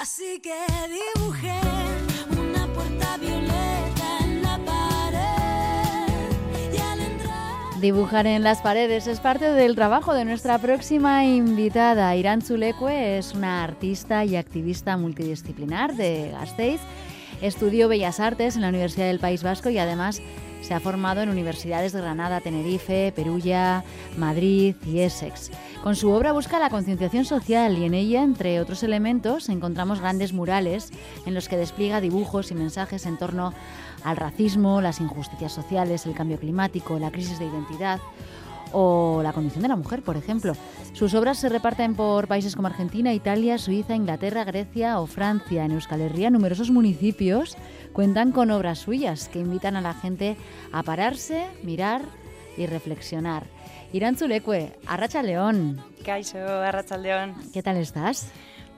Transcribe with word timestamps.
Así 0.00 0.40
que 0.40 0.54
dibujé 0.88 1.60
una 2.40 2.66
puerta 2.72 3.16
violeta 3.18 4.18
en 4.20 4.42
la 4.42 4.58
pared 4.64 6.32
y 6.72 6.78
al 6.78 7.00
entrar... 7.00 7.80
Dibujar 7.80 8.26
en 8.26 8.42
las 8.42 8.62
paredes 8.62 9.06
es 9.06 9.20
parte 9.20 9.52
del 9.52 9.74
trabajo 9.74 10.14
de 10.14 10.24
nuestra 10.24 10.58
próxima 10.58 11.24
invitada. 11.24 12.16
Irán 12.16 12.42
Zulecue 12.42 13.18
es 13.18 13.34
una 13.34 13.62
artista 13.62 14.24
y 14.24 14.36
activista 14.36 14.96
multidisciplinar 14.96 15.94
de 15.94 16.30
Gasteiz. 16.32 16.80
Estudió 17.42 17.88
Bellas 17.88 18.18
Artes 18.18 18.56
en 18.56 18.62
la 18.62 18.68
Universidad 18.70 19.06
del 19.06 19.18
País 19.18 19.42
Vasco 19.42 19.68
y 19.68 19.78
además 19.78 20.22
se 20.62 20.74
ha 20.74 20.80
formado 20.80 21.20
en 21.20 21.28
universidades 21.28 21.92
de 21.92 22.00
Granada, 22.00 22.40
Tenerife, 22.40 23.12
Perugia, 23.14 23.84
Madrid 24.16 24.76
y 24.86 25.00
Essex. 25.00 25.50
Con 25.82 25.96
su 25.96 26.10
obra 26.10 26.32
busca 26.32 26.58
la 26.58 26.70
concienciación 26.70 27.24
social 27.24 27.76
y 27.76 27.84
en 27.84 27.94
ella, 27.94 28.22
entre 28.22 28.60
otros 28.60 28.82
elementos, 28.82 29.48
encontramos 29.48 30.00
grandes 30.00 30.32
murales 30.32 30.90
en 31.26 31.34
los 31.34 31.48
que 31.48 31.56
despliega 31.56 32.00
dibujos 32.00 32.50
y 32.50 32.54
mensajes 32.54 33.04
en 33.04 33.18
torno 33.18 33.52
al 34.04 34.16
racismo, 34.16 34.80
las 34.80 35.00
injusticias 35.00 35.52
sociales, 35.52 36.06
el 36.06 36.14
cambio 36.14 36.38
climático, 36.38 36.98
la 36.98 37.10
crisis 37.10 37.38
de 37.38 37.46
identidad 37.46 38.00
o 38.72 39.20
la 39.22 39.32
condición 39.32 39.62
de 39.62 39.68
la 39.68 39.76
mujer, 39.76 40.02
por 40.02 40.16
ejemplo. 40.16 40.54
Sus 40.92 41.14
obras 41.14 41.38
se 41.38 41.48
reparten 41.48 41.94
por 41.94 42.28
países 42.28 42.56
como 42.56 42.68
Argentina, 42.68 43.12
Italia, 43.12 43.58
Suiza, 43.58 43.94
Inglaterra, 43.94 44.44
Grecia 44.44 45.00
o 45.00 45.06
Francia. 45.06 45.64
En 45.64 45.72
Euskal 45.72 46.00
Herria, 46.00 46.30
numerosos 46.30 46.70
municipios 46.70 47.56
cuentan 47.92 48.32
con 48.32 48.50
obras 48.50 48.80
suyas 48.80 49.28
que 49.28 49.40
invitan 49.40 49.76
a 49.76 49.80
la 49.80 49.94
gente 49.94 50.36
a 50.72 50.82
pararse, 50.82 51.46
mirar 51.62 52.02
y 52.56 52.66
reflexionar. 52.66 53.46
Irán 53.92 54.16
Zulecue, 54.16 54.78
Arracha 54.86 55.22
León. 55.22 55.80
Arracha 56.64 56.96
León. 56.96 57.34
¿Qué 57.52 57.62
tal 57.62 57.76
estás? 57.76 58.32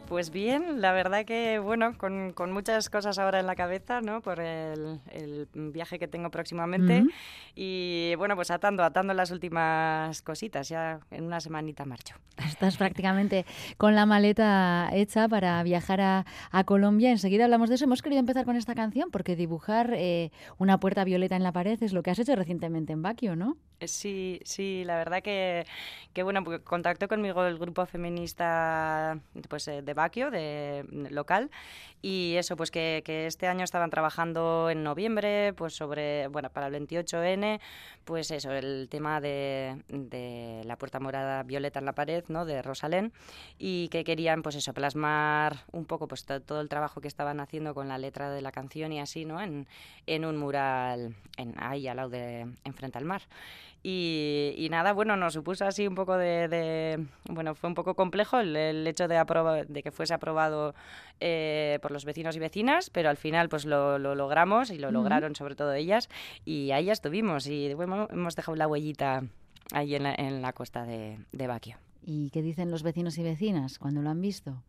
Pues 0.09 0.31
bien, 0.31 0.81
la 0.81 0.93
verdad 0.93 1.25
que, 1.25 1.59
bueno, 1.59 1.97
con, 1.97 2.33
con, 2.33 2.53
muchas 2.53 2.91
cosas 2.91 3.19
ahora 3.19 3.41
en 3.41 3.47
la 3.47 3.55
cabeza, 3.57 4.01
¿no? 4.03 4.21
Por 4.21 4.39
el, 4.39 5.01
el 5.11 5.49
viaje 5.73 5.99
que 5.99 6.07
tengo 6.09 6.31
próximamente. 6.31 7.01
Uh 7.01 7.07
-huh. 7.07 7.13
Y, 7.55 8.15
bueno, 8.17 8.37
pues 8.37 8.51
atando, 8.51 8.85
atando 8.85 9.15
las 9.15 9.31
últimas 9.31 10.21
cositas. 10.23 10.69
Ya 10.69 11.01
en 11.11 11.25
una 11.25 11.41
semanita 11.41 11.85
marcho. 11.85 12.17
Estás 12.37 12.77
prácticamente 12.77 13.47
con 13.77 13.95
la 13.95 14.07
maleta 14.07 14.91
hecha 14.93 15.29
para 15.29 15.63
viajar 15.63 16.01
a, 16.01 16.27
a 16.51 16.65
Colombia. 16.65 17.11
Enseguida 17.11 17.45
hablamos 17.45 17.69
de 17.69 17.77
eso. 17.77 17.85
Hemos 17.85 18.03
querido 18.03 18.21
empezar 18.21 18.45
con 18.45 18.57
esta 18.57 18.75
canción 18.75 19.11
porque 19.11 19.37
dibujar 19.37 19.95
eh, 19.95 20.31
una 20.59 20.79
puerta 20.79 21.05
violeta 21.05 21.37
en 21.37 21.43
la 21.43 21.53
pared 21.53 21.83
es 21.83 21.93
lo 21.93 22.03
que 22.03 22.11
has 22.11 22.19
hecho 22.19 22.37
recientemente 22.37 22.93
en 22.93 23.03
Baquio, 23.03 23.37
¿no? 23.37 23.57
Sí, 23.81 24.41
sí, 24.45 24.83
la 24.85 24.97
verdad 24.97 25.23
que, 25.23 25.67
que 26.13 26.23
bueno, 26.23 26.43
contactó 26.65 27.09
conmigo 27.09 27.45
el 27.45 27.59
grupo 27.59 27.85
feminista 27.87 29.19
pues, 29.49 29.67
de 29.67 29.94
Baquio, 29.95 30.31
de 30.31 30.85
local, 31.11 31.51
y 32.03 32.37
eso, 32.37 32.55
pues 32.55 32.71
que, 32.71 33.03
que, 33.03 33.27
este 33.27 33.47
año 33.47 33.65
estaban 33.65 33.89
trabajando 33.89 34.69
en 34.69 34.83
noviembre, 34.85 35.55
pues 35.55 35.75
sobre, 35.75 36.29
bueno, 36.29 36.51
para 36.51 36.67
el 36.67 36.75
28N, 36.75 37.61
pues 38.05 38.31
eso, 38.31 38.53
el 38.53 38.89
tema 38.91 39.23
de, 39.23 39.83
de 39.89 40.61
la 40.67 40.77
puerta 40.77 41.01
morada 41.01 41.43
violeta 41.45 41.79
en 41.79 41.87
la 41.87 41.95
pared, 41.95 42.23
¿no? 42.29 42.45
De 42.45 42.61
Rosalén, 42.61 43.15
y 43.59 43.89
que 43.89 44.05
querían, 44.05 44.43
pues 44.43 44.55
eso, 44.57 44.75
plasmar 44.75 45.65
un 45.73 45.87
poco, 45.87 46.07
pues 46.07 46.27
todo 46.27 46.61
el 46.61 46.69
trabajo 46.69 47.01
que 47.01 47.09
estaban 47.09 47.41
haciendo 47.41 47.73
con 47.73 47.89
la 47.89 47.97
letra 47.97 48.31
de 48.31 48.43
la 48.43 48.53
canción 48.53 48.93
y 48.93 49.01
así, 49.01 49.25
¿no? 49.25 49.41
En, 49.41 49.67
en 50.07 50.27
un 50.27 50.37
mural 50.37 51.17
en, 51.39 51.55
ahí 51.57 51.89
al 51.89 51.97
lado 51.97 52.11
de, 52.11 52.47
enfrente 52.65 52.99
al 52.99 53.07
mar. 53.07 53.23
Y, 53.87 54.55
y, 54.57 54.71
nada, 54.71 54.95
bueno, 54.95 55.15
nos 55.17 55.35
supuso 55.35 55.67
así 55.67 55.87
un 55.87 55.95
poco 55.95 56.17
de, 56.17 56.49
de 56.49 57.07
bueno, 57.29 57.55
fue 57.55 57.69
un 57.69 57.75
poco 57.75 57.95
complejo 57.95 58.41
el, 58.41 58.57
el 58.57 58.87
hecho 58.87 59.09
de, 59.09 59.23
de 59.69 59.83
que 59.85 59.93
fuese 59.93 60.15
aprobado 60.15 60.75
eh, 61.21 61.79
por 61.83 61.93
los 61.93 62.05
vecinos 62.05 62.35
y 62.35 62.41
vecinas, 62.41 62.91
pero 62.91 63.09
al 63.09 63.17
final 63.17 63.49
pues 63.49 63.65
lo, 63.67 63.99
lo 64.01 64.17
logramos 64.17 64.71
y 64.71 64.79
lo 64.79 64.89
uh 64.89 64.91
-huh. 64.91 64.95
lograron 64.95 65.37
sobre 65.37 65.55
todo 65.55 65.73
ellas 65.75 66.09
y 66.45 66.73
ahí 66.73 66.87
ya 66.87 66.93
estuvimos 66.93 67.47
y 67.47 67.73
bueno, 67.75 68.09
hemos 68.11 68.35
dejado 68.35 68.57
la 68.57 68.67
huellita 68.67 69.23
ahí 69.73 69.95
en 69.95 70.03
la, 70.03 70.15
en 70.17 70.43
la 70.43 70.53
costa 70.53 70.85
de, 70.85 71.19
de 71.33 71.47
Baquio. 71.47 71.77
¿Y 72.07 72.31
qué 72.31 72.43
dicen 72.43 72.71
los 72.71 72.83
vecinos 72.83 73.17
y 73.19 73.23
vecinas 73.23 73.79
cuando 73.79 74.03
lo 74.03 74.11
han 74.11 74.21
visto? 74.21 74.63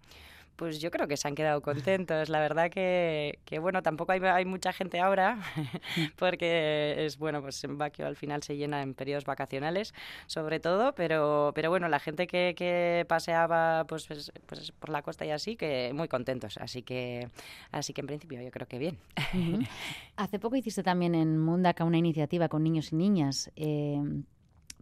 Pues 0.55 0.79
yo 0.79 0.89
creo 0.91 1.07
que 1.07 1.17
se 1.17 1.27
han 1.27 1.35
quedado 1.35 1.61
contentos. 1.61 2.29
La 2.29 2.39
verdad 2.39 2.69
que, 2.69 3.39
que 3.45 3.59
bueno, 3.59 3.81
tampoco 3.83 4.11
hay, 4.11 4.21
hay, 4.21 4.45
mucha 4.45 4.71
gente 4.71 4.99
ahora, 4.99 5.39
porque 6.17 7.05
es 7.05 7.17
bueno, 7.17 7.41
pues 7.41 7.63
en 7.63 7.77
Baquio 7.77 8.07
al 8.07 8.15
final 8.15 8.43
se 8.43 8.55
llena 8.55 8.81
en 8.81 8.93
periodos 8.93 9.25
vacacionales, 9.25 9.93
sobre 10.27 10.59
todo, 10.59 10.93
pero, 10.95 11.51
pero 11.55 11.69
bueno, 11.69 11.89
la 11.89 11.99
gente 11.99 12.27
que, 12.27 12.53
que 12.55 13.05
paseaba 13.07 13.85
pues, 13.85 14.07
pues, 14.07 14.31
pues, 14.45 14.71
por 14.71 14.89
la 14.89 15.01
costa 15.01 15.25
y 15.25 15.31
así, 15.31 15.55
que 15.55 15.91
muy 15.93 16.07
contentos. 16.07 16.57
Así 16.57 16.83
que, 16.83 17.29
así 17.71 17.93
que 17.93 18.01
en 18.01 18.07
principio 18.07 18.41
yo 18.41 18.51
creo 18.51 18.67
que 18.67 18.79
bien. 18.79 18.97
Uh 19.17 19.37
-huh. 19.37 19.67
Hace 20.15 20.39
poco 20.39 20.55
hiciste 20.55 20.83
también 20.83 21.15
en 21.15 21.37
Mundaka 21.37 21.83
una 21.83 21.97
iniciativa 21.97 22.47
con 22.47 22.63
niños 22.63 22.93
y 22.93 22.95
niñas. 22.95 23.51
Eh, 23.55 24.01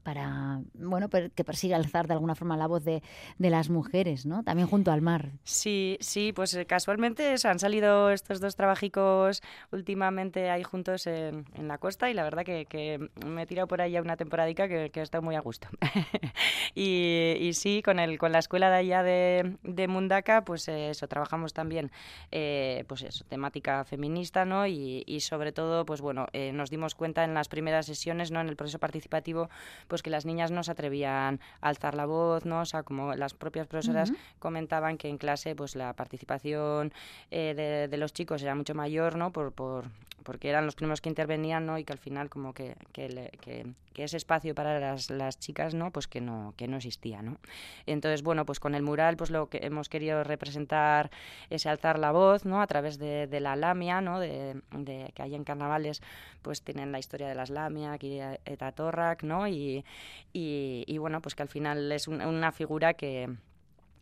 para 0.03 0.61
bueno 0.73 1.09
que 1.09 1.43
persiga 1.43 1.77
alzar 1.77 2.07
de 2.07 2.13
alguna 2.13 2.35
forma 2.35 2.57
la 2.57 2.67
voz 2.67 2.83
de, 2.83 3.01
de, 3.37 3.49
las 3.49 3.69
mujeres, 3.69 4.25
¿no? 4.25 4.43
También 4.43 4.67
junto 4.67 4.91
al 4.91 5.01
mar. 5.01 5.31
Sí, 5.43 5.97
sí, 6.01 6.33
pues 6.33 6.53
eh, 6.53 6.65
casualmente 6.65 7.33
eso, 7.33 7.49
han 7.49 7.59
salido 7.59 8.11
estos 8.11 8.39
dos 8.39 8.55
trabajicos 8.55 9.41
últimamente 9.71 10.49
ahí 10.49 10.63
juntos 10.63 11.07
en, 11.07 11.45
la 11.57 11.77
costa 11.77 12.09
y 12.09 12.13
la 12.13 12.23
verdad 12.23 12.43
que, 12.43 13.09
me 13.25 13.43
he 13.43 13.45
tirado 13.45 13.67
por 13.67 13.81
ahí 13.81 13.91
ya 13.91 14.01
una 14.01 14.17
temporadica 14.17 14.67
que, 14.67 14.89
que 14.89 14.99
ha 14.99 15.03
estado 15.03 15.21
muy 15.21 15.35
a 15.35 15.39
gusto. 15.39 15.67
y, 16.75 17.51
sí, 17.53 17.81
con 17.83 17.99
el 17.99 18.17
con 18.17 18.31
la 18.31 18.39
escuela 18.39 18.69
de 18.69 18.77
allá 18.77 19.03
de, 19.03 19.57
de 19.63 19.87
Mundaka, 19.87 20.43
pues 20.43 20.67
eh, 20.67 20.89
eso, 20.89 21.07
trabajamos 21.07 21.53
también 21.53 21.91
eh, 22.31 22.83
pues 22.87 23.03
eso, 23.03 23.23
temática 23.25 23.83
feminista, 23.85 24.45
¿no? 24.45 24.67
Y, 24.67 25.03
sobre 25.21 25.51
todo, 25.53 25.85
pues 25.85 26.01
bueno, 26.01 26.27
nos 26.53 26.69
dimos 26.69 26.95
cuenta 26.95 27.23
en 27.23 27.33
las 27.33 27.47
primeras 27.47 27.85
sesiones, 27.85 28.31
¿no? 28.31 28.41
En 28.41 28.49
el 28.49 28.55
proceso 28.55 28.79
participativo, 28.79 29.49
pues 29.93 30.01
que 30.01 30.09
las 30.09 30.25
niñas 30.25 30.49
no 30.49 30.63
se 30.63 30.71
atrevían 30.71 31.39
a 31.61 31.69
alzar 31.69 31.93
la 31.93 32.07
voz, 32.07 32.47
¿no? 32.47 32.61
O 32.61 32.65
sea, 32.65 32.81
como 32.81 33.13
las 33.13 33.35
propias 33.35 33.67
profesoras 33.67 34.09
uh 34.09 34.13
-huh. 34.13 34.39
comentaban 34.39 34.97
que 34.97 35.07
en 35.07 35.19
clase 35.19 35.55
pues 35.55 35.75
la 35.75 35.93
participación 35.93 36.91
eh, 37.29 37.53
de, 37.55 37.87
de, 37.87 37.97
los 37.97 38.11
chicos 38.11 38.41
era 38.41 38.55
mucho 38.55 38.73
mayor, 38.73 39.17
¿no? 39.17 39.31
Por, 39.31 39.51
por, 39.51 39.85
porque 40.23 40.49
eran 40.49 40.65
los 40.65 40.75
primeros 40.75 41.01
que 41.01 41.09
intervenían, 41.09 41.65
¿no? 41.65 41.77
Y 41.77 41.83
que 41.83 41.93
al 41.93 41.99
final 41.99 42.29
como 42.29 42.53
que, 42.53 42.75
que, 42.91 43.09
le, 43.09 43.29
que, 43.41 43.67
que 43.93 44.05
ese 44.05 44.17
espacio 44.17 44.55
para 44.55 44.79
las, 44.79 45.09
las, 45.09 45.37
chicas, 45.37 45.75
¿no? 45.75 45.91
Pues 45.91 46.07
que 46.07 46.21
no, 46.21 46.53
que 46.57 46.67
no 46.67 46.77
existía, 46.77 47.21
¿no? 47.21 47.37
Entonces, 47.85 48.23
bueno, 48.23 48.45
pues 48.45 48.59
con 48.59 48.73
el 48.73 48.81
mural 48.81 49.15
pues 49.17 49.29
lo 49.29 49.49
que 49.49 49.59
hemos 49.61 49.89
querido 49.89 50.23
representar 50.23 51.11
es 51.49 51.65
alzar 51.65 51.99
la 51.99 52.11
voz, 52.11 52.45
¿no? 52.45 52.61
A 52.61 52.67
través 52.67 52.97
de, 52.97 53.27
de 53.27 53.39
la 53.39 53.55
lamia, 53.55 54.01
¿no? 54.01 54.19
De, 54.19 54.61
de, 54.71 55.11
que 55.13 55.21
hay 55.21 55.35
en 55.35 55.43
carnavales 55.43 56.01
pues 56.41 56.61
tienen 56.61 56.91
la 56.91 56.99
historia 56.99 57.27
de 57.27 57.35
las 57.35 57.49
lamia, 57.49 57.93
aquí 57.93 58.19
eta 58.45 58.71
torrak, 58.71 59.23
¿no? 59.23 59.47
Y, 59.47 59.82
y, 60.31 60.83
y, 60.87 60.97
bueno, 60.97 61.21
pues 61.21 61.35
que 61.35 61.43
al 61.43 61.49
final 61.49 61.91
es 61.91 62.07
un, 62.07 62.21
una 62.21 62.51
figura 62.51 62.93
que 62.93 63.29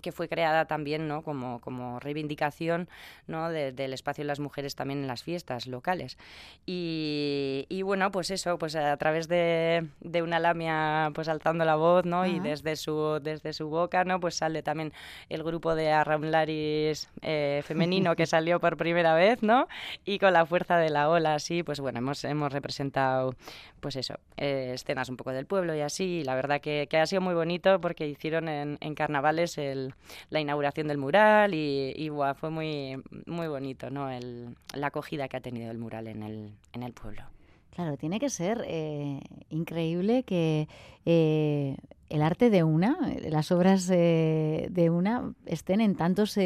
que 0.02 0.12
fue 0.12 0.28
creada 0.28 0.66
también 0.66 1.08
¿no? 1.08 1.22
como, 1.24 1.62
como 1.62 2.00
reivindicación 2.00 2.90
¿no? 3.28 3.50
De, 3.50 3.72
del 3.72 3.94
espacio 3.94 4.24
de 4.24 4.28
las 4.28 4.40
mujeres 4.40 4.76
también 4.76 5.02
en 5.02 5.08
las 5.08 5.24
fiestas 5.24 5.68
locales. 5.68 6.18
Y, 6.66 7.66
y 7.70 7.82
bueno, 7.82 8.12
pues 8.12 8.32
eso, 8.32 8.58
pues 8.58 8.76
a 8.76 8.96
través 8.98 9.28
de, 9.28 9.88
de, 10.00 10.22
una 10.22 10.40
lamia 10.40 11.12
pues 11.14 11.28
alzando 11.28 11.66
la 11.66 11.76
voz 11.76 12.06
¿no? 12.06 12.26
y 12.26 12.40
desde 12.40 12.76
su, 12.76 13.20
desde 13.22 13.54
su 13.54 13.70
boca 13.70 14.04
¿no? 14.04 14.20
pues 14.20 14.36
sale 14.36 14.64
también 14.64 14.94
el 15.30 15.44
grupo 15.44 15.76
de 15.76 15.92
Arramlaris 15.92 17.10
eh, 17.22 17.62
femenino 17.66 18.16
que 18.16 18.26
salió 18.28 18.60
por 18.60 18.78
primera 18.78 19.14
vez 19.14 19.44
¿no? 19.44 19.68
y 20.06 20.20
con 20.20 20.34
la 20.34 20.46
fuerza 20.46 20.78
de 20.78 20.90
la 20.90 21.10
ola 21.10 21.36
así, 21.36 21.64
pues 21.64 21.80
bueno, 21.80 22.00
hemos, 22.00 22.24
hemos 22.24 22.52
representado 22.52 23.36
pues 23.80 23.96
eso, 23.96 24.16
eh, 24.38 24.72
escenas 24.74 25.10
un 25.10 25.18
poco 25.18 25.32
del 25.32 25.46
pueblo 25.46 25.76
y 25.76 25.82
así, 25.82 26.20
y 26.20 26.24
la 26.24 26.36
verdad 26.36 26.62
que, 26.62 26.88
que 26.90 26.98
ha 26.98 27.06
sido 27.06 27.22
muy 27.22 27.34
bonito 27.34 27.82
porque 27.82 28.08
hicieron 28.08 28.48
en, 28.48 28.78
en 28.80 28.96
carnavales 28.96 29.58
el, 29.58 29.91
la 30.30 30.40
inauguración 30.40 30.88
del 30.88 30.98
mural 30.98 31.54
y, 31.54 31.94
y 31.96 32.10
fue 32.36 32.50
muy, 32.50 33.02
muy 33.26 33.48
bonito 33.48 33.90
¿no? 33.90 34.10
el, 34.10 34.56
la 34.74 34.88
acogida 34.88 35.28
que 35.28 35.38
ha 35.38 35.42
tenido 35.42 35.72
el 35.72 35.78
mural 35.78 36.08
en 36.08 36.24
el, 36.24 36.54
en 36.74 36.84
el 36.84 36.94
pueblo. 36.94 37.24
Claro, 37.72 37.96
tiene 37.96 38.20
que 38.20 38.30
ser 38.30 38.64
eh, 38.68 39.22
increíble 39.50 40.24
que 40.24 40.68
eh, 41.06 41.78
el 42.10 42.22
arte 42.22 42.50
de 42.50 42.64
una, 42.64 42.98
las 43.30 43.52
obras 43.52 43.90
eh, 43.90 44.68
de 44.70 44.90
una, 44.90 45.34
estén 45.46 45.80
en 45.80 45.96
tantos 45.96 46.38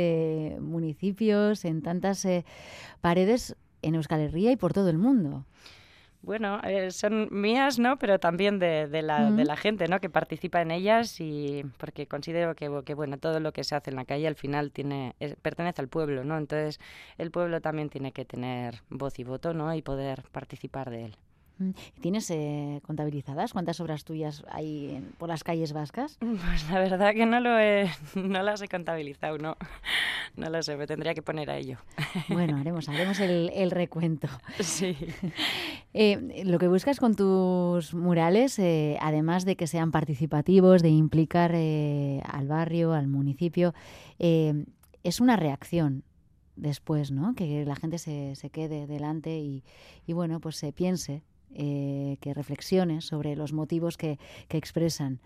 municipios, 0.60 1.66
en 1.66 1.82
tantas 1.82 2.28
paredes 3.02 3.56
en 3.82 3.96
Euskal 3.96 4.22
Herria 4.22 4.52
y 4.52 4.56
por 4.56 4.74
todo 4.74 4.90
el 4.90 5.00
mundo. 5.00 5.46
Bueno, 6.26 6.60
eh, 6.64 6.90
son 6.90 7.28
mías, 7.30 7.78
¿no? 7.78 8.00
Pero 8.00 8.20
también 8.20 8.58
de, 8.58 8.88
de, 8.88 9.04
la, 9.04 9.28
uh 9.28 9.30
-huh. 9.30 9.36
de, 9.36 9.46
la, 9.46 9.56
gente, 9.56 9.88
¿no? 9.88 10.00
Que 10.00 10.10
participa 10.10 10.60
en 10.60 10.72
ellas 10.72 11.22
y 11.22 11.64
porque 11.78 12.08
considero 12.08 12.56
que, 12.56 12.68
que, 12.84 12.96
bueno, 12.96 13.20
todo 13.20 13.40
lo 13.40 13.52
que 13.54 13.64
se 13.64 13.76
hace 13.76 13.92
en 13.92 13.96
la 13.96 14.06
calle 14.06 14.28
al 14.28 14.36
final 14.36 14.72
tiene 14.72 15.16
es, 15.20 15.36
pertenece 15.36 15.82
al 15.84 15.88
pueblo, 15.88 16.24
¿no? 16.24 16.36
Entonces 16.38 16.80
el 17.20 17.30
pueblo 17.30 17.62
también 17.62 17.90
tiene 17.90 18.12
que 18.12 18.26
tener 18.26 18.82
voz 18.90 19.20
y 19.20 19.24
voto, 19.24 19.54
¿no? 19.54 19.72
Y 19.76 19.84
poder 19.84 20.24
participar 20.32 20.90
de 20.90 21.06
él. 21.06 21.18
¿Tienes 22.02 22.30
eh, 22.32 22.82
contabilizadas 22.84 23.54
cuántas 23.54 23.80
obras 23.80 24.04
tuyas 24.04 24.44
hay 24.50 24.96
en- 24.96 25.12
por 25.18 25.30
las 25.30 25.44
calles 25.44 25.72
vascas? 25.74 26.18
Pues 26.20 26.70
la 26.70 26.80
verdad 26.80 27.14
que 27.14 27.26
no, 27.26 27.40
lo 27.40 27.58
he, 27.60 27.90
no 28.16 28.44
las 28.44 28.62
he 28.62 28.68
contabilizado, 28.68 29.38
no. 29.38 29.56
No 30.36 30.50
lo 30.50 30.62
sé, 30.64 30.76
me 30.76 30.86
tendría 30.86 31.14
que 31.14 31.22
poner 31.22 31.50
a 31.50 31.58
ello. 31.58 31.78
Bueno, 32.28 32.58
haremos, 32.62 32.90
haremos 32.90 33.20
el, 33.22 33.52
el 33.54 33.72
recuento. 33.72 34.28
Sí. 34.60 34.96
Eh, 35.98 36.44
lo 36.44 36.60
que 36.60 36.68
buscas 36.68 37.00
con 37.00 37.16
tus 37.16 37.94
murales, 37.94 38.60
eh, 38.60 38.98
además 39.00 39.46
de 39.46 39.56
que 39.56 39.66
sean 39.66 39.92
participativos, 39.92 40.82
de 40.82 40.90
implicar 40.90 41.54
eh, 41.56 42.22
al 42.26 42.50
barrio, 42.50 42.92
al 42.92 43.08
municipio, 43.08 43.74
es 44.20 45.22
una 45.22 45.38
reacción 45.38 46.04
después, 46.58 47.12
¿no? 47.12 47.34
Que 47.34 47.64
la 47.64 47.78
gente 47.78 47.98
se, 47.98 48.36
se 48.36 48.50
quede 48.50 48.88
delante 48.88 49.38
y, 49.40 49.64
y, 50.06 50.12
bueno, 50.12 50.42
pues 50.42 50.58
se 50.58 50.74
piense, 50.74 51.24
eh, 51.54 52.18
que 52.22 52.34
reflexione 52.34 53.02
sobre 53.02 53.36
los 53.36 53.54
motivos 53.54 53.98
que, 53.98 54.18
que 54.48 54.58
expresan. 54.58 55.20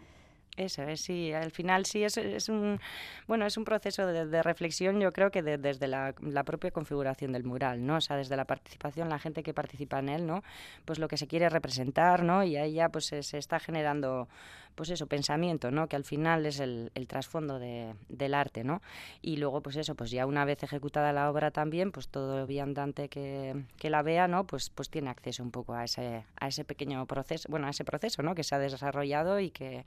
Eso 0.57 0.83
es, 0.83 0.99
sí, 0.99 1.31
al 1.31 1.51
final 1.51 1.85
sí 1.85 2.03
es, 2.03 2.17
es 2.17 2.49
un 2.49 2.81
bueno 3.27 3.45
es 3.45 3.55
un 3.55 3.63
proceso 3.63 4.05
de, 4.05 4.43
reflexión, 4.43 4.99
yo 4.99 5.13
creo 5.13 5.31
que 5.31 5.41
de- 5.41 5.57
desde 5.57 5.87
la, 5.87 6.13
propia 6.43 6.71
configuración 6.71 7.31
del 7.31 7.45
mural, 7.45 7.85
¿no? 7.85 7.95
O 7.97 8.01
sea, 8.01 8.17
desde 8.17 8.35
la 8.35 8.43
participación, 8.43 9.07
la 9.07 9.19
gente 9.19 9.41
que 9.41 9.53
participa 9.53 9.99
en 9.99 10.09
él, 10.09 10.27
¿no? 10.27 10.43
Pues 10.83 10.99
lo 10.99 11.07
que 11.07 11.15
se 11.15 11.27
quiere 11.27 11.47
representar, 11.47 12.23
¿no? 12.23 12.43
Y 12.43 12.57
ahí 12.57 12.73
ya 12.73 12.89
pues 12.89 13.05
se 13.05 13.37
está 13.37 13.59
generando 13.59 14.27
pues 14.75 14.89
eso, 14.89 15.07
pensamiento, 15.07 15.71
¿no? 15.71 15.87
Que 15.87 15.95
al 15.95 16.03
final 16.05 16.45
es 16.45 16.59
el, 16.59 16.91
trasfondo 17.07 17.59
de- 17.59 17.95
del 18.07 18.33
arte, 18.33 18.63
¿no? 18.63 18.81
Y 19.21 19.37
luego, 19.37 19.61
pues 19.61 19.75
eso, 19.75 19.95
pues 19.95 20.09
ya 20.11 20.25
una 20.25 20.45
vez 20.45 20.63
ejecutada 20.63 21.11
la 21.11 21.29
obra 21.29 21.51
también, 21.51 21.91
pues 21.91 22.07
todo 22.07 22.47
viandante 22.47 23.09
que, 23.09 23.65
que 23.77 23.89
la 23.89 24.01
vea, 24.01 24.27
¿no? 24.27 24.45
Pues, 24.45 24.69
pues 24.69 24.89
tiene 24.89 25.09
acceso 25.09 25.43
un 25.43 25.51
poco 25.51 25.73
a 25.73 25.83
ese, 25.83 26.23
a 26.39 26.47
ese 26.47 26.63
pequeño 26.63 27.05
proceso, 27.05 27.47
bueno, 27.49 27.67
a 27.67 27.71
ese 27.71 27.83
proceso, 27.83 28.23
¿no? 28.23 28.35
Que 28.35 28.43
se 28.43 28.55
ha 28.55 28.59
desarrollado 28.59 29.39
y 29.39 29.51
que, 29.51 29.85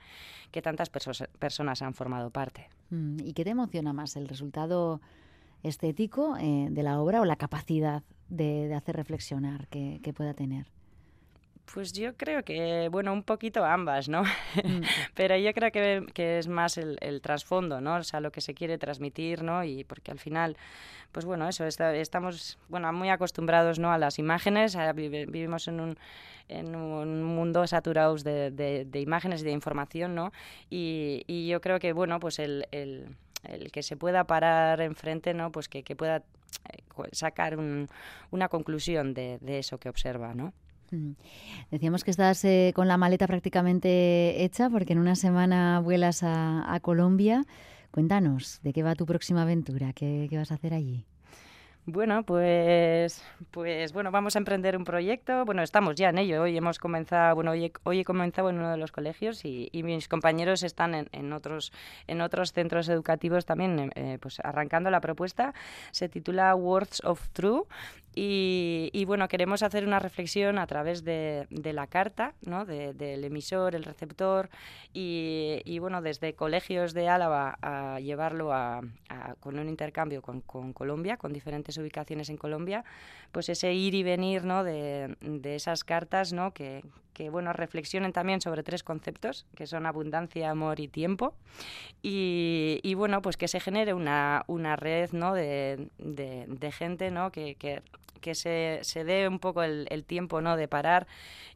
que 0.51 0.63
tantas 0.63 0.93
perso- 0.93 1.29
personas 1.39 1.81
han 1.83 1.95
formado 1.95 2.31
parte. 2.31 2.69
Mm, 2.91 3.21
¿Y 3.21 3.33
qué 3.33 3.45
te 3.45 3.51
emociona 3.51 3.93
más, 3.93 4.17
el 4.17 4.29
resultado 4.29 5.01
estético 5.63 6.37
eh, 6.39 6.69
de 6.71 6.83
la 6.83 7.01
obra 7.01 7.21
o 7.21 7.25
la 7.25 7.37
capacidad 7.37 8.03
de, 8.29 8.75
hacer 8.75 8.97
reflexionar 8.97 9.69
que 9.69 10.13
pueda 10.15 10.35
tener? 10.35 10.67
Pues 11.73 11.93
yo 11.95 12.15
creo 12.17 12.45
que, 12.45 12.89
bueno, 12.91 13.13
un 13.15 13.23
poquito 13.23 13.65
ambas, 13.65 14.09
¿no? 14.09 14.25
Mm. 14.25 14.83
Pero 15.15 15.37
yo 15.39 15.53
creo 15.55 15.73
que, 15.73 16.05
que 16.13 16.39
es 16.39 16.47
más 16.49 16.77
el, 16.77 16.99
el 17.01 17.23
trasfondo, 17.23 17.81
¿no? 17.81 17.97
O 17.97 18.03
sea, 18.03 18.21
lo 18.21 18.31
que 18.31 18.41
se 18.43 18.53
quiere 18.53 18.77
transmitir, 18.77 19.43
¿no? 19.43 19.65
Y 19.65 19.85
porque 19.85 20.11
al 20.11 20.19
final, 20.19 20.57
pues 21.13 21.25
bueno, 21.25 21.49
eso, 21.49 21.65
está- 21.65 21.95
estamos, 21.95 22.59
bueno, 22.69 22.93
muy 22.93 23.09
acostumbrados, 23.09 23.79
¿no? 23.79 23.91
A 23.91 23.97
las 23.99 24.19
imágenes, 24.19 24.77
a- 24.77 24.93
vive- 24.93 25.25
vivimos 25.27 25.67
en 25.67 25.81
un, 25.81 25.99
en 26.49 26.75
un 26.77 27.23
mundo 27.23 27.67
saturado 27.67 28.17
de, 28.17 28.51
de- 28.51 28.85
de 28.85 29.01
imágenes 29.01 29.41
y 29.41 29.45
de 29.45 29.53
información, 29.53 30.15
¿no? 30.15 30.31
Y, 30.69 31.23
y 31.27 31.49
yo 31.49 31.63
creo 31.63 31.79
que, 31.79 31.95
bueno, 31.95 32.21
pues 32.21 32.39
el, 32.39 32.67
el, 32.73 33.17
el 33.45 33.73
que 33.73 33.83
se 33.83 33.97
pueda 33.97 34.25
parar 34.25 34.83
enfrente, 34.83 35.33
¿no? 35.33 35.51
Pues 35.51 35.69
que, 35.71 35.83
que 35.85 35.97
pueda 35.97 36.17
eh, 36.19 36.83
sacar 37.13 37.57
un- 37.57 37.89
una 38.31 38.49
conclusión 38.49 39.15
de, 39.15 39.39
de 39.41 39.59
eso 39.59 39.79
que 39.79 39.89
observa, 39.89 40.35
¿no? 40.35 40.53
Mm. 40.93 41.13
Decíamos 41.71 42.05
que 42.05 42.11
estás 42.11 42.45
eh, 42.45 42.73
con 42.75 42.87
la 42.87 42.97
maleta 42.97 43.27
prácticamente 43.27 44.45
hecha 44.45 44.71
porque 44.71 44.93
en 44.93 44.99
una 44.99 45.17
semana 45.17 45.81
vuelas 45.81 46.23
a, 46.23 46.79
Colombia. 46.83 47.45
Cuéntanos, 47.91 48.61
¿de 48.63 48.73
qué 48.73 48.83
va 48.83 48.95
tu 48.95 49.07
próxima 49.07 49.43
aventura? 49.43 49.93
¿Qué, 49.93 50.27
qué 50.31 50.37
vas 50.37 50.53
a 50.53 50.55
hacer 50.55 50.75
allí? 50.75 51.07
Bueno, 51.85 52.23
pues, 52.25 53.25
pues 53.51 53.93
bueno, 53.93 54.13
vamos 54.13 54.37
a 54.37 54.39
emprender 54.39 54.77
un 54.77 54.85
proyecto. 54.85 55.45
Bueno, 55.45 55.63
estamos 55.65 55.97
ya 55.97 56.11
en 56.11 56.19
ello. 56.19 56.43
Hoy 56.43 56.57
hemos 56.57 56.79
comenzado, 56.79 57.35
bueno, 57.35 57.51
hoy 57.51 57.65
he, 57.65 57.73
hoy 57.83 57.99
he 58.01 58.05
comenzado 58.05 58.51
en 58.51 58.59
uno 58.59 58.71
de 58.71 58.77
los 58.77 58.93
colegios 58.93 59.45
y, 59.45 59.69
y 59.73 59.83
mis 59.83 60.07
compañeros 60.07 60.63
están 60.63 60.95
en, 60.95 61.09
en 61.11 61.33
otros, 61.33 61.73
en 62.07 62.21
otros 62.21 62.53
centros 62.53 62.89
educativos 62.89 63.47
también, 63.47 63.91
eh, 63.97 64.19
pues 64.21 64.39
arrancando 64.45 64.91
la 64.91 65.01
propuesta. 65.01 65.55
Se 65.91 66.09
titula 66.09 66.55
Words 66.55 67.03
of 67.05 67.29
True 67.31 67.65
y, 68.15 69.05
bueno, 69.07 69.27
queremos 69.27 69.63
hacer 69.63 69.87
una 69.87 69.99
reflexión 69.99 70.59
a 70.59 70.67
través 70.67 71.03
de, 71.03 71.47
de 71.51 71.73
la 71.73 71.87
carta, 71.87 72.35
¿no? 72.43 72.67
De- 72.67 72.93
del 72.93 73.25
emisor, 73.25 73.75
el 73.75 73.85
receptor 73.85 74.51
y, 74.93 75.63
y, 75.65 75.79
bueno, 75.79 76.03
desde 76.03 76.35
colegios 76.35 76.93
de 76.93 77.09
Álava 77.09 77.57
a 77.63 77.99
llevarlo 78.01 78.53
a- 78.53 78.83
con 79.41 79.59
un 79.59 79.69
intercambio 79.69 80.21
con, 80.23 80.41
con 80.43 80.73
Colombia, 80.73 81.17
con 81.17 81.33
diferentes 81.33 81.72
ubicaciones 81.79 82.29
en 82.31 82.37
Colombia, 82.37 82.85
pues 83.33 83.49
ese 83.49 83.73
ir 83.73 83.95
y 83.95 84.03
venir 84.03 84.45
¿no? 84.45 84.65
de, 84.65 85.17
de 85.21 85.55
esas 85.55 85.85
cartas 85.85 86.33
¿no? 86.33 86.53
que, 86.53 86.83
que 87.13 87.31
bueno, 87.31 87.53
reflexionen 87.53 88.13
también 88.13 88.41
sobre 88.41 88.63
tres 88.63 88.83
conceptos, 88.83 89.47
que 89.55 89.67
son 89.67 89.87
abundancia, 89.87 90.51
amor 90.51 90.81
y 90.81 90.89
tiempo. 90.89 91.35
Y, 92.03 92.81
y, 92.83 92.95
bueno, 92.95 93.23
pues 93.23 93.37
que 93.37 93.49
se 93.49 93.61
genere 93.61 93.95
una, 93.95 94.45
una 94.47 94.77
red 94.77 95.11
¿no? 95.13 95.35
de, 95.35 95.89
de, 95.99 96.73
gente 96.73 97.11
¿no? 97.11 97.31
que, 97.31 97.83
que 98.23 98.35
se, 98.35 98.79
se 98.81 99.05
dé 99.05 99.29
un 99.29 99.39
poco 99.39 99.63
el, 99.63 99.87
el 99.91 100.05
tiempo 100.05 100.41
¿no? 100.41 100.57
de 100.57 100.67
parar 100.69 101.07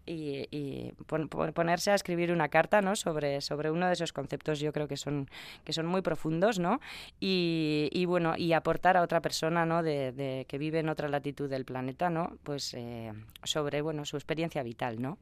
y, 0.04 0.46
y 0.50 0.92
pon- 1.06 1.28
pon- 1.28 1.52
ponerse 1.52 1.90
a 1.90 1.94
escribir 1.94 2.30
una 2.30 2.48
carta 2.48 2.80
¿no? 2.82 2.94
sobre, 2.94 3.40
sobre 3.40 3.70
uno 3.70 3.86
de 3.86 3.94
esos 3.94 4.12
conceptos 4.12 4.60
yo 4.60 4.72
creo 4.72 4.86
que 4.86 4.96
son, 4.96 5.28
que 5.64 5.72
son 5.72 5.86
muy 5.86 6.02
profundos 6.02 6.58
¿no? 6.58 6.80
y, 7.18 7.88
y 7.92 8.04
bueno 8.04 8.34
y 8.36 8.52
aportar 8.52 8.96
a 8.96 9.02
otra 9.02 9.20
persona 9.22 9.64
¿no? 9.66 9.82
de, 9.82 10.12
de- 10.12 10.44
que 10.48 10.58
vive 10.58 10.78
en 10.80 10.88
otra 10.90 11.08
latitud 11.08 11.48
del 11.48 11.64
planeta 11.64 12.10
¿no? 12.10 12.36
pues 12.42 12.74
eh, 12.74 13.12
sobre 13.42 13.80
bueno 13.82 14.04
su 14.04 14.16
experiencia 14.16 14.62
vital 14.62 15.00
¿no? 15.00 15.18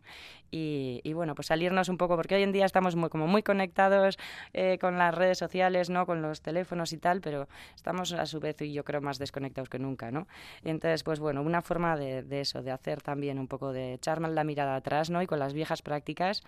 y, 0.50 1.00
y, 1.02 1.12
bueno 1.14 1.34
pues 1.34 1.46
salirnos 1.48 1.88
un 1.88 1.96
poco 1.98 2.16
porque 2.16 2.34
hoy 2.34 2.42
en 2.42 2.52
día 2.52 2.64
estamos 2.66 2.94
muy 2.96 3.08
como 3.08 3.26
muy 3.26 3.42
conectados 3.42 4.18
eh, 4.52 4.78
con 4.80 4.98
las 4.98 5.14
redes 5.14 5.38
sociales 5.38 5.90
no 5.90 6.06
con 6.06 6.22
los 6.22 6.42
teléfonos 6.42 6.92
y 6.92 6.98
tal 6.98 7.20
pero 7.20 7.48
estamos 7.74 8.12
a 8.12 8.26
su 8.26 8.38
vez 8.40 8.60
y 8.62 8.72
yo 8.72 8.84
creo 8.84 9.00
más 9.00 9.18
desconectados 9.18 9.68
que 9.68 9.78
nunca 9.78 10.10
¿no? 10.10 10.26
Entonces 10.62 11.02
pues 11.02 11.18
bueno 11.20 11.33
una 11.40 11.62
forma 11.62 11.96
de, 11.96 12.22
de 12.22 12.40
eso 12.40 12.62
de 12.62 12.70
hacer 12.70 13.02
también 13.02 13.38
un 13.38 13.48
poco 13.48 13.72
de 13.72 13.94
echar 13.94 14.20
la 14.20 14.44
mirada 14.44 14.76
atrás 14.76 15.10
no 15.10 15.22
y 15.22 15.26
con 15.26 15.38
las 15.38 15.52
viejas 15.52 15.82
prácticas 15.82 16.42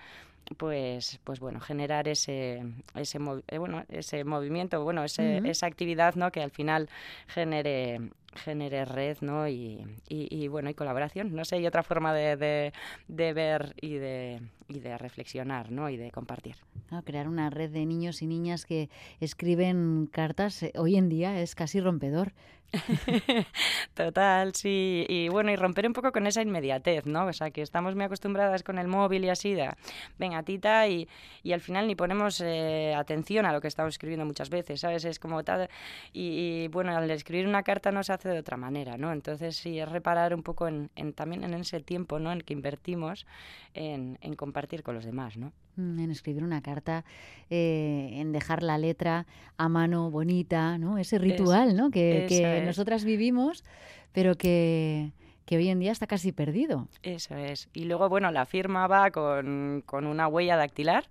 pues 0.57 1.19
pues 1.25 1.41
bueno 1.41 1.61
generar 1.61 2.09
ese 2.09 2.63
ese 2.95 3.19
eh, 3.49 3.59
bueno 3.59 3.85
ese 3.89 4.25
movimiento 4.25 4.83
bueno 4.85 5.03
ese, 5.05 5.39
esa 5.45 5.67
actividad 5.67 6.15
no 6.15 6.31
que 6.31 6.43
al 6.43 6.51
final 6.51 6.89
genere 7.27 8.01
genere 8.37 8.85
red 8.85 9.19
no 9.21 9.49
y, 9.49 9.85
y, 10.09 10.29
y, 10.31 10.49
bueno 10.49 10.71
y 10.71 10.75
colaboración 10.75 11.35
no 11.35 11.45
sé 11.45 11.59
y 11.59 11.67
otra 11.67 11.83
forma 11.83 12.13
de, 12.15 12.37
de, 12.37 12.73
de 13.09 13.33
ver 13.33 13.75
y 13.81 13.95
de 13.95 14.41
y 14.69 14.81
de 14.81 14.99
reflexionar 14.99 15.71
no 15.71 15.89
y 15.91 15.97
de 15.97 16.11
compartir 16.11 16.57
Claro, 16.89 17.05
crear 17.05 17.29
una 17.29 17.51
red 17.51 17.71
de 17.71 17.85
niños 17.85 18.23
y 18.23 18.27
niñas 18.27 18.65
que 18.65 18.91
escriben 19.21 20.09
cartas 20.13 20.63
eh, 20.63 20.73
hoy 20.77 20.97
en 20.97 21.09
día 21.09 21.41
es 21.41 21.55
casi 21.55 21.81
rompedor. 21.81 22.33
Total, 23.95 24.55
sí. 24.55 25.07
Y 25.09 25.29
bueno, 25.29 25.51
y 25.51 25.57
romper 25.57 25.87
un 25.87 25.93
poco 25.93 26.13
con 26.13 26.27
esa 26.27 26.43
inmediatez, 26.43 27.07
¿no? 27.07 27.27
O 27.27 27.33
sea, 27.33 27.51
que 27.51 27.63
estamos 27.63 27.95
muy 27.95 28.05
acostumbradas 28.05 28.63
con 28.63 28.79
el 28.79 28.89
móvil 28.89 29.25
y 29.25 29.29
así, 29.29 29.55
de 29.55 29.71
venga, 30.19 30.43
tita, 30.43 30.87
y, 30.89 31.09
y 31.43 31.53
al 31.53 31.61
final 31.61 31.87
ni 31.87 31.95
ponemos 31.95 32.41
eh, 32.41 32.95
atención 32.95 33.47
a 33.47 33.53
lo 33.53 33.61
que 33.61 33.69
estamos 33.69 33.95
escribiendo 33.95 34.27
muchas 34.27 34.51
veces, 34.51 34.81
¿sabes? 34.81 35.05
Es 35.05 35.19
como 35.19 35.43
tal. 35.45 35.69
Y, 36.13 36.65
y, 36.65 36.69
bueno, 36.69 36.97
al 36.97 37.11
escribir 37.11 37.47
una 37.47 37.63
carta 37.63 37.93
no 37.93 38.03
se 38.03 38.13
hace 38.27 38.35
de 38.35 38.41
otra 38.41 38.57
manera, 38.57 38.97
¿no? 38.97 39.13
Entonces, 39.13 39.57
sí, 39.57 39.79
es 39.79 39.89
reparar 39.89 40.35
un 40.35 40.43
poco 40.43 40.67
en, 40.69 40.91
en 40.97 41.13
también 41.13 41.45
en 41.45 41.55
ese 41.55 41.81
tiempo, 41.81 42.19
¿no? 42.19 42.33
En 42.33 42.41
que 42.41 42.53
invertimos 42.53 43.27
en, 43.75 44.19
en 44.21 44.35
compartir 44.35 44.83
con 44.83 44.95
los 44.95 45.05
demás, 45.05 45.37
¿no? 45.37 45.53
Mm, 45.77 46.01
En 46.01 46.11
escribir 46.11 46.43
una 46.43 46.61
carta, 46.63 47.05
eh, 47.51 48.11
en 48.15 48.33
dejar 48.33 48.63
la 48.63 48.79
letra 48.79 49.27
a 49.57 49.69
mano 49.69 50.11
bonita, 50.11 50.79
¿no? 50.79 50.99
Ese 50.99 51.19
ritual, 51.19 51.77
¿no? 51.77 51.91
Que, 51.91 52.27
que 52.29 52.63
nosotras 52.67 53.05
vivimos, 53.05 53.65
pero 54.13 54.35
que, 54.35 55.13
que 55.47 55.57
hoy 55.57 55.69
en 55.69 55.79
día 55.79 55.93
está 55.93 56.07
casi 56.07 56.33
perdido. 56.33 56.89
Eso 57.03 57.35
es. 57.37 57.69
Y 57.73 57.85
luego, 57.85 58.09
bueno, 58.09 58.31
la 58.33 58.45
firma 58.45 58.87
va 58.89 59.11
con, 59.11 59.83
con 59.87 60.07
una 60.07 60.29
huella 60.29 60.57
dactilar. 60.57 61.05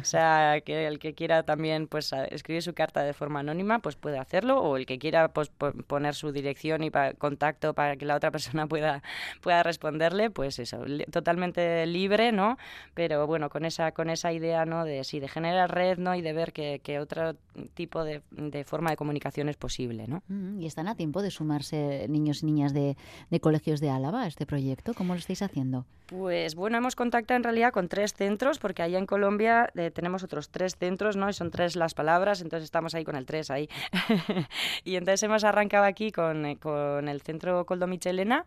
O 0.00 0.04
sea, 0.04 0.60
que 0.64 0.86
el 0.86 0.98
que 0.98 1.14
quiera 1.14 1.42
también 1.42 1.88
pues 1.88 2.12
escribir 2.30 2.62
su 2.62 2.74
carta 2.74 3.02
de 3.02 3.14
forma 3.14 3.40
anónima, 3.40 3.78
pues 3.80 3.96
puede 3.96 4.18
hacerlo. 4.18 4.60
O 4.60 4.76
el 4.76 4.86
que 4.86 4.98
quiera 4.98 5.28
pues, 5.32 5.48
po- 5.48 5.72
poner 5.72 6.14
su 6.14 6.30
dirección 6.32 6.84
y 6.84 6.90
pa- 6.90 7.14
contacto 7.14 7.74
para 7.74 7.96
que 7.96 8.04
la 8.04 8.14
otra 8.14 8.30
persona 8.30 8.66
pueda, 8.66 9.02
pueda 9.40 9.62
responderle, 9.62 10.30
pues 10.30 10.58
eso, 10.58 10.84
li- 10.84 11.04
totalmente 11.06 11.86
libre, 11.86 12.30
¿no? 12.30 12.58
Pero 12.94 13.26
bueno, 13.26 13.48
con 13.48 13.64
esa, 13.64 13.92
con 13.92 14.10
esa 14.10 14.32
idea, 14.32 14.66
¿no? 14.66 14.84
De 14.84 15.02
sí, 15.04 15.18
de 15.18 15.28
generar 15.28 15.74
red, 15.74 15.98
¿no? 15.98 16.14
Y 16.14 16.20
de 16.20 16.32
ver 16.34 16.52
que, 16.52 16.80
que 16.82 16.98
otro 17.00 17.36
tipo 17.74 18.04
de, 18.04 18.20
de 18.32 18.64
forma 18.64 18.90
de 18.90 18.96
comunicación 18.96 19.48
es 19.48 19.56
posible, 19.56 20.06
¿no? 20.06 20.22
Mm, 20.28 20.60
Y 20.60 20.66
están 20.66 20.88
a 20.88 20.94
tiempo 20.94 21.22
de 21.22 21.30
sumarse 21.30 22.06
niños 22.08 22.42
y 22.42 22.46
niñas 22.46 22.74
de, 22.74 22.96
de 23.30 23.40
colegios 23.40 23.77
desde 23.78 23.90
Álava 23.90 24.26
este 24.26 24.44
proyecto? 24.44 24.92
¿Cómo 24.92 25.14
lo 25.14 25.20
estáis 25.20 25.40
haciendo? 25.42 25.86
Pues 26.06 26.54
bueno, 26.54 26.78
hemos 26.78 26.96
contactado 26.96 27.36
en 27.36 27.44
realidad 27.44 27.72
con 27.72 27.88
tres 27.88 28.12
centros, 28.14 28.58
porque 28.58 28.82
allá 28.82 28.98
en 28.98 29.06
Colombia 29.06 29.70
eh, 29.76 29.90
tenemos 29.90 30.24
otros 30.24 30.48
tres 30.48 30.74
centros, 30.76 31.16
¿no? 31.16 31.28
Y 31.28 31.32
son 31.32 31.50
tres 31.50 31.76
las 31.76 31.94
palabras, 31.94 32.40
entonces 32.40 32.64
estamos 32.64 32.94
ahí 32.94 33.04
con 33.04 33.14
el 33.14 33.24
tres 33.26 33.50
ahí. 33.50 33.68
y 34.84 34.96
entonces 34.96 35.22
hemos 35.22 35.44
arrancado 35.44 35.84
aquí 35.84 36.10
con, 36.10 36.44
eh, 36.46 36.56
con 36.56 37.08
el 37.08 37.20
centro 37.20 37.66
Coldo 37.66 37.86
Michelena, 37.86 38.46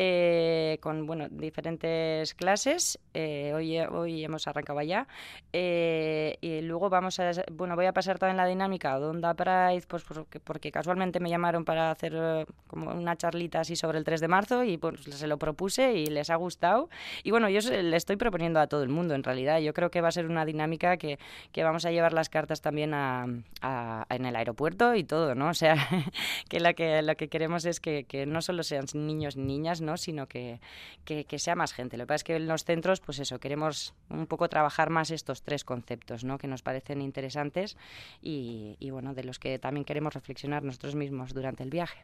eh, 0.00 0.78
con 0.80 1.06
bueno, 1.06 1.28
diferentes 1.28 2.34
clases. 2.34 3.00
Eh, 3.14 3.52
hoy, 3.52 3.78
hoy 3.78 4.24
hemos 4.24 4.46
arrancado 4.46 4.78
allá. 4.78 5.08
Eh, 5.52 6.38
y 6.40 6.60
luego 6.60 6.88
vamos 6.88 7.18
a, 7.18 7.32
bueno, 7.52 7.74
voy 7.74 7.86
a 7.86 7.92
pasar 7.92 8.18
también 8.18 8.36
la 8.36 8.46
dinámica 8.46 8.94
a 8.94 8.98
Donda 9.00 9.34
Pride, 9.34 9.82
pues 9.88 10.04
porque, 10.04 10.38
porque, 10.38 10.70
casualmente 10.70 11.18
me 11.18 11.28
llamaron 11.30 11.64
para 11.64 11.90
hacer 11.90 12.46
como 12.68 12.92
una 12.92 13.16
charlita 13.16 13.60
así 13.60 13.74
sobre 13.74 13.98
el 13.98 14.04
3 14.04 14.20
de 14.20 14.28
marzo 14.28 14.62
y 14.62 14.78
pues 14.78 15.00
se 15.02 15.26
lo 15.26 15.36
propuse 15.36 15.94
y 15.94 16.06
les 16.06 16.30
ha 16.30 16.36
gustado. 16.36 16.88
Y 17.24 17.32
bueno, 17.32 17.48
yo 17.48 17.60
le 17.60 17.96
estoy 17.96 18.16
proponiendo 18.16 18.60
a 18.60 18.68
todo 18.68 18.84
el 18.84 18.90
mundo 18.90 19.14
en 19.14 19.24
realidad. 19.24 19.58
Yo 19.58 19.74
creo 19.74 19.90
que 19.90 20.00
va 20.00 20.08
a 20.08 20.12
ser 20.12 20.26
una 20.26 20.44
dinámica 20.44 20.96
que, 20.96 21.18
que 21.50 21.64
vamos 21.64 21.84
a 21.86 21.90
llevar 21.90 22.12
las 22.12 22.28
cartas 22.28 22.60
también 22.60 22.94
a, 22.94 23.26
a, 23.62 24.06
en 24.10 24.26
el 24.26 24.36
aeropuerto 24.36 24.94
y 24.94 25.02
todo, 25.02 25.34
¿no? 25.34 25.48
O 25.48 25.54
sea, 25.54 25.74
que 26.48 26.60
lo 26.60 26.72
que, 26.74 27.02
lo 27.02 27.16
que 27.16 27.28
queremos 27.28 27.64
es 27.64 27.80
que, 27.80 28.04
que 28.04 28.26
no 28.26 28.42
solo 28.42 28.62
sean 28.62 28.84
niños 28.94 29.34
y 29.34 29.40
niñas, 29.40 29.80
sino 29.96 30.26
que, 30.26 30.60
que, 31.04 31.38
sea 31.38 31.54
más 31.54 31.72
gente. 31.72 31.96
Lo 31.96 32.04
que 32.04 32.08
pasa 32.08 32.16
es 32.16 32.24
que 32.24 32.36
en 32.36 32.46
los 32.46 32.64
centros, 32.64 33.00
pues 33.00 33.18
eso, 33.18 33.38
queremos 33.38 33.94
un 34.10 34.26
poco 34.26 34.48
trabajar 34.48 34.90
más 34.90 35.10
estos 35.10 35.42
tres 35.42 35.64
conceptos 35.64 36.24
¿no? 36.24 36.38
que 36.38 36.48
nos 36.48 36.62
parecen 36.62 37.00
interesantes 37.00 37.76
y, 38.22 38.76
bueno, 38.90 39.14
de 39.14 39.24
los 39.24 39.38
que 39.38 39.58
también 39.58 39.84
queremos 39.84 40.14
reflexionar 40.14 40.62
nosotros 40.62 40.94
mismos 40.94 41.34
durante 41.34 41.62
el 41.62 41.70
viaje. 41.70 41.98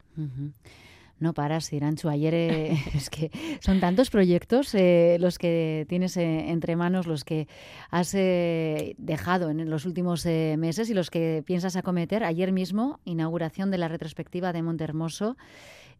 No 1.20 1.32
paras, 1.32 1.72
Iranchu. 1.72 2.08
Ayer 2.08 2.34
eh, 2.34 2.76
es 2.94 3.08
que 3.08 3.30
son 3.60 3.80
tantos 3.80 4.10
proyectos 4.10 4.74
eh, 4.74 5.16
los 5.20 5.38
que 5.38 5.86
tienes 5.88 6.16
eh, 6.16 6.50
entre 6.50 6.76
manos, 6.76 7.06
los 7.06 7.24
que 7.24 7.46
has 7.90 8.12
dejado 8.12 9.50
en 9.50 9.70
los 9.70 9.86
últimos 9.86 10.26
meses 10.26 10.90
y 10.90 10.94
los 10.94 11.10
que 11.10 11.42
piensas 11.46 11.76
acometer. 11.76 12.24
Ayer 12.24 12.52
mismo, 12.52 13.00
inauguración 13.04 13.70
de 13.70 13.78
la 13.78 13.88
retrospectiva 13.88 14.52
de 14.52 14.62
Montehermoso. 14.62 15.36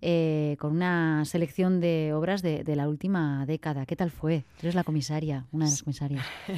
Eh, 0.01 0.57
con 0.59 0.73
una 0.73 1.25
selección 1.25 1.81
de 1.81 2.13
obras 2.13 2.43
de, 2.43 2.65
de, 2.65 2.77
la 2.77 2.89
última 2.89 3.47
década. 3.47 3.87
¿Qué 3.87 3.97
tal 3.97 4.11
fue? 4.11 4.45
Tú 4.61 4.67
eres 4.67 4.75
la 4.75 4.85
comisaria, 4.85 5.47
una 5.53 5.65
de 5.65 5.71
las 5.71 5.83
comisarias. 5.83 6.25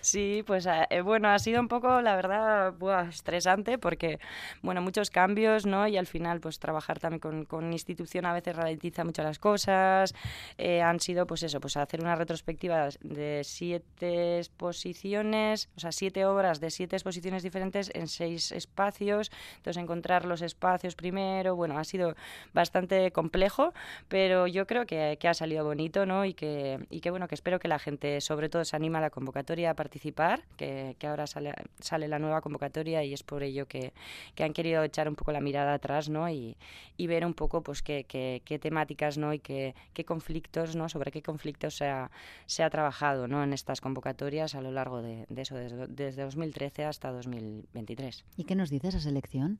Sí, 0.00 0.42
pues 0.46 0.66
eh, 0.66 1.00
bueno, 1.00 1.28
ha 1.28 1.38
sido 1.38 1.60
un 1.60 1.68
poco, 1.68 2.00
la 2.00 2.16
verdad, 2.16 2.72
buah, 2.72 3.08
estresante 3.08 3.76
porque, 3.78 4.18
bueno, 4.62 4.80
muchos 4.80 5.10
cambios, 5.10 5.66
¿no? 5.66 5.86
Y 5.88 5.96
al 5.96 6.06
final, 6.06 6.40
pues 6.40 6.58
trabajar 6.58 6.98
también 6.98 7.20
con, 7.20 7.44
con 7.44 7.72
institución 7.72 8.24
a 8.24 8.32
veces 8.32 8.56
ralentiza 8.56 9.04
mucho 9.04 9.22
las 9.22 9.38
cosas. 9.38 10.14
Eh, 10.58 10.80
han 10.80 11.00
sido, 11.00 11.26
pues 11.26 11.42
eso, 11.42 11.60
pues 11.60 11.76
hacer 11.76 12.00
una 12.00 12.14
retrospectiva 12.14 12.88
de 13.02 13.42
siete 13.44 14.38
exposiciones, 14.38 15.68
o 15.76 15.80
sea, 15.80 15.92
siete 15.92 16.24
obras 16.24 16.60
de 16.60 16.70
siete 16.70 16.96
exposiciones 16.96 17.42
diferentes 17.42 17.90
en 17.94 18.08
seis 18.08 18.52
espacios. 18.52 19.30
Entonces, 19.56 19.82
encontrar 19.82 20.24
los 20.24 20.40
espacios 20.42 20.94
primero, 20.94 21.56
bueno, 21.56 21.78
ha 21.78 21.84
sido 21.84 22.14
bastante 22.54 22.75
bastante 22.76 23.10
complejo, 23.10 23.72
pero 24.08 24.46
yo 24.46 24.66
creo 24.66 24.84
que, 24.84 25.16
que, 25.18 25.28
ha 25.28 25.34
salido 25.34 25.64
bonito, 25.64 26.04
¿no? 26.04 26.26
Y 26.26 26.34
que, 26.34 26.86
y 26.90 27.00
que, 27.00 27.10
bueno, 27.10 27.26
que 27.26 27.34
espero 27.34 27.58
que 27.58 27.68
la 27.68 27.78
gente, 27.78 28.20
sobre 28.20 28.50
todo, 28.50 28.66
se 28.66 28.76
anima 28.76 28.98
a 28.98 29.00
la 29.00 29.08
convocatoria 29.08 29.70
a 29.70 29.74
participar, 29.74 30.42
que, 30.58 30.94
que 30.98 31.06
ahora 31.06 31.26
sale, 31.26 31.54
sale 31.80 32.06
la 32.06 32.18
nueva 32.18 32.42
convocatoria 32.42 33.02
y 33.02 33.14
es 33.14 33.22
por 33.22 33.42
ello 33.42 33.66
que, 33.66 33.94
que 34.34 34.44
han 34.44 34.52
querido 34.52 34.82
echar 34.82 35.08
un 35.08 35.16
poco 35.16 35.32
la 35.32 35.40
mirada 35.40 35.72
atrás, 35.72 36.10
¿no? 36.10 36.28
Y, 36.28 36.58
y 36.98 37.06
ver 37.06 37.24
un 37.24 37.32
poco, 37.32 37.62
pues, 37.62 37.80
qué, 37.82 38.04
qué, 38.04 38.42
qué 38.44 38.58
temáticas, 38.58 39.16
¿no? 39.16 39.32
Y 39.32 39.38
qué, 39.38 39.74
qué 39.94 40.04
conflictos, 40.04 40.76
¿no? 40.76 40.90
Sobre 40.90 41.10
qué 41.10 41.22
conflictos 41.22 41.76
se 41.76 41.86
ha, 41.86 42.10
se 42.44 42.62
ha 42.62 42.68
trabajado, 42.68 43.26
¿no? 43.26 43.42
En 43.42 43.54
estas 43.54 43.80
convocatorias 43.80 44.54
a 44.54 44.60
lo 44.60 44.70
largo 44.70 45.00
de, 45.00 45.24
de 45.30 45.42
eso, 45.42 45.54
desde, 45.54 45.86
desde 45.86 46.24
2013 46.24 46.84
hasta 46.84 47.10
2023. 47.10 48.24
¿Y 48.36 48.44
qué 48.44 48.54
nos 48.54 48.68
dice 48.68 48.88
esa 48.88 49.00
selección? 49.00 49.58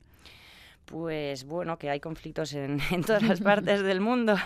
Pues 0.86 1.44
bueno, 1.44 1.78
que 1.78 1.90
hay 1.90 2.00
conflictos 2.00 2.54
en, 2.54 2.78
en 2.90 3.02
todas 3.02 3.22
las 3.22 3.40
partes 3.42 3.82
del 3.82 4.00
mundo, 4.00 4.36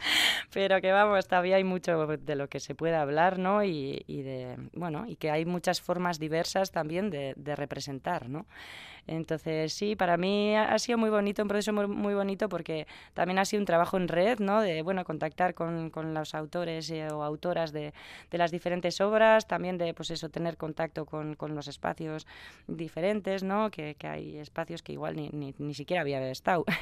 pero 0.52 0.80
que 0.80 0.92
vamos, 0.92 1.28
todavía 1.28 1.56
hay 1.56 1.64
mucho 1.64 2.06
de 2.06 2.36
lo 2.36 2.48
que 2.48 2.60
se 2.60 2.74
puede 2.74 2.96
hablar, 2.96 3.38
¿no? 3.38 3.62
Y, 3.64 4.04
y 4.06 4.22
de, 4.22 4.56
bueno, 4.72 5.04
y 5.06 5.16
que 5.16 5.30
hay 5.30 5.44
muchas 5.44 5.80
formas 5.80 6.18
diversas 6.18 6.70
también 6.70 7.10
de, 7.10 7.34
de 7.36 7.56
representar, 7.56 8.28
¿no? 8.28 8.46
Entonces, 9.08 9.72
sí, 9.72 9.96
para 9.96 10.18
mí 10.18 10.54
ha 10.54 10.78
sido 10.78 10.98
muy 10.98 11.08
bonito, 11.08 11.40
un 11.40 11.48
proceso 11.48 11.72
muy, 11.72 11.86
muy, 11.86 12.12
bonito 12.12 12.50
porque 12.50 12.86
también 13.14 13.38
ha 13.38 13.46
sido 13.46 13.60
un 13.60 13.64
trabajo 13.64 13.96
en 13.96 14.06
red, 14.06 14.38
¿no? 14.38 14.60
De, 14.60 14.82
bueno, 14.82 15.02
contactar 15.04 15.54
con, 15.54 15.88
con 15.88 16.12
los 16.12 16.34
autores 16.34 16.90
eh, 16.90 17.08
o 17.10 17.22
autoras 17.24 17.72
de, 17.72 17.94
de, 18.30 18.38
las 18.38 18.50
diferentes 18.50 19.00
obras, 19.00 19.48
también 19.48 19.78
de, 19.78 19.94
pues 19.94 20.10
eso, 20.10 20.28
tener 20.28 20.58
contacto 20.58 21.06
con, 21.06 21.36
con 21.36 21.54
los 21.54 21.68
espacios 21.68 22.26
diferentes, 22.66 23.42
¿no? 23.42 23.70
Que, 23.70 23.94
que, 23.94 24.06
hay 24.06 24.36
espacios 24.36 24.82
que 24.82 24.92
igual 24.92 25.16
ni, 25.16 25.30
ni, 25.30 25.54
ni 25.56 25.72
siquiera 25.72 25.87
había 25.96 26.30
estado. 26.30 26.64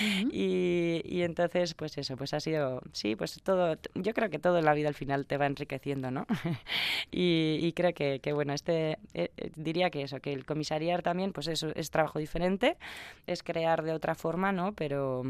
Uh 0.00 0.02
-huh. 0.02 0.30
y, 0.32 1.02
y, 1.04 1.22
entonces, 1.22 1.74
pues 1.74 1.98
eso, 1.98 2.16
pues 2.16 2.32
ha 2.32 2.40
sido, 2.40 2.80
sí, 2.92 3.16
pues 3.16 3.40
todo, 3.42 3.76
yo 3.94 4.14
creo 4.14 4.30
que 4.30 4.38
todo 4.38 4.58
en 4.58 4.64
la 4.64 4.72
vida 4.72 4.88
al 4.88 4.94
final 4.94 5.26
te 5.26 5.36
va 5.36 5.46
enriqueciendo, 5.46 6.10
¿no? 6.10 6.26
y, 7.10 7.58
y, 7.60 7.72
creo 7.72 7.92
que, 7.92 8.20
que 8.20 8.32
bueno, 8.32 8.54
este, 8.54 8.98
eh, 9.14 9.30
diría 9.56 9.90
que 9.90 10.02
eso, 10.02 10.20
que 10.20 10.32
el 10.32 10.46
comisariar 10.46 11.02
también, 11.02 11.32
pues 11.32 11.48
es, 11.48 11.62
es 11.62 11.90
trabajo 11.90 12.18
diferente, 12.18 12.76
es 13.26 13.42
crear 13.42 13.82
de 13.82 13.92
otra 13.92 14.14
forma, 14.14 14.52
¿no? 14.52 14.72
Pero 14.72 15.24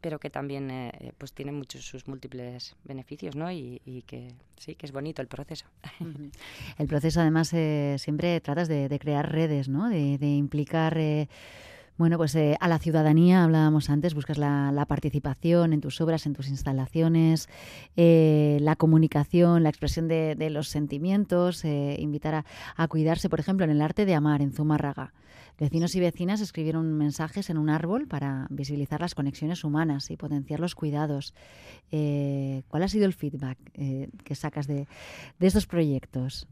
pero 0.00 0.18
que 0.18 0.30
también 0.30 0.70
eh, 0.70 1.12
pues 1.18 1.32
tiene 1.32 1.52
muchos 1.52 1.84
sus 1.84 2.08
múltiples 2.08 2.74
beneficios, 2.84 3.36
¿no? 3.36 3.50
Y, 3.50 3.80
y, 3.84 4.02
que 4.02 4.34
sí, 4.56 4.74
que 4.74 4.86
es 4.86 4.92
bonito 4.92 5.22
el 5.22 5.28
proceso. 5.28 5.66
El 6.78 6.86
proceso, 6.86 7.20
además, 7.20 7.52
eh, 7.52 7.96
siempre 7.98 8.40
tratas 8.40 8.68
de, 8.68 8.88
de, 8.88 8.98
crear 8.98 9.30
redes, 9.30 9.68
¿no? 9.68 9.88
De, 9.88 10.18
de 10.18 10.28
implicar 10.28 10.96
eh, 10.96 11.28
bueno, 12.00 12.16
pues 12.16 12.34
eh, 12.34 12.56
a 12.60 12.66
la 12.66 12.78
ciudadanía, 12.78 13.44
hablábamos 13.44 13.90
antes, 13.90 14.14
buscas 14.14 14.38
la, 14.38 14.72
la, 14.72 14.86
participación 14.86 15.74
en 15.74 15.82
tus 15.82 16.00
obras, 16.00 16.24
en 16.24 16.32
tus 16.32 16.48
instalaciones, 16.48 17.50
eh, 17.94 18.56
la 18.62 18.74
comunicación, 18.74 19.62
la 19.62 19.68
expresión 19.68 20.08
de, 20.08 20.34
de 20.34 20.48
los 20.48 20.68
sentimientos, 20.68 21.62
eh, 21.62 21.96
invitar 21.98 22.36
a, 22.36 22.44
a, 22.74 22.88
cuidarse, 22.88 23.28
por 23.28 23.38
ejemplo, 23.38 23.64
en 23.66 23.70
el 23.70 23.82
arte 23.82 24.06
de 24.06 24.14
amar, 24.14 24.40
en 24.40 24.50
Zumárraga. 24.50 25.12
Vecinos 25.58 25.94
y 25.94 26.00
vecinas 26.00 26.40
escribieron 26.40 26.90
mensajes 26.94 27.50
en 27.50 27.58
un 27.58 27.68
árbol 27.68 28.08
para 28.08 28.46
visibilizar 28.48 29.02
las 29.02 29.14
conexiones 29.14 29.62
humanas 29.62 30.10
y 30.10 30.16
potenciar 30.16 30.58
los 30.58 30.74
cuidados. 30.74 31.34
Eh, 31.92 32.62
¿Cuál 32.68 32.84
ha 32.84 32.88
sido 32.88 33.04
el 33.04 33.12
feedback 33.12 33.58
eh, 33.74 34.08
que 34.24 34.34
sacas 34.34 34.66
de, 34.66 34.88
de 35.38 35.46
estos 35.46 35.66
proyectos? 35.66 36.48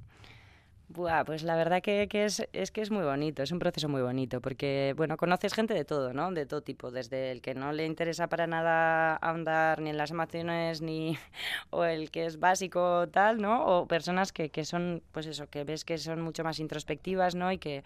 Buah, 0.91 1.25
pues 1.27 1.43
la 1.43 1.55
verdad 1.55 1.83
que, 1.83 2.09
que, 2.09 2.25
es, 2.25 2.49
es 2.55 2.71
que 2.71 2.81
es 2.81 2.91
muy 2.91 3.05
bonito, 3.05 3.43
es 3.43 3.53
un 3.53 3.59
proceso 3.59 3.91
muy 3.91 4.01
bonito, 4.01 4.41
porque, 4.41 4.95
bueno, 4.97 5.19
conoces 5.19 5.53
gente 5.53 5.75
de 5.75 5.85
todo, 5.85 6.15
¿no? 6.15 6.31
De 6.33 6.47
todo 6.47 6.63
tipo, 6.63 6.91
desde 6.91 7.31
el 7.31 7.43
que 7.43 7.55
no 7.55 7.73
le 7.73 7.85
interesa 7.85 8.29
para 8.29 8.47
nada 8.47 9.17
ahondar 9.17 9.83
ni 9.83 9.91
en 9.91 9.99
las 9.99 10.13
emociones, 10.13 10.81
ni, 10.81 11.19
o 11.71 11.85
el 11.85 12.11
que 12.11 12.25
es 12.25 12.41
básico 12.41 13.07
tal, 13.11 13.43
¿no? 13.43 13.67
O 13.67 13.87
personas 13.87 14.33
que, 14.33 14.49
que 14.49 14.65
son, 14.65 15.03
pues 15.13 15.27
eso, 15.27 15.47
que 15.49 15.65
ves 15.65 15.85
que 15.85 15.99
son 15.99 16.23
mucho 16.23 16.43
más 16.43 16.59
introspectivas, 16.59 17.35
¿no? 17.35 17.53
Y 17.53 17.59
que, 17.59 17.85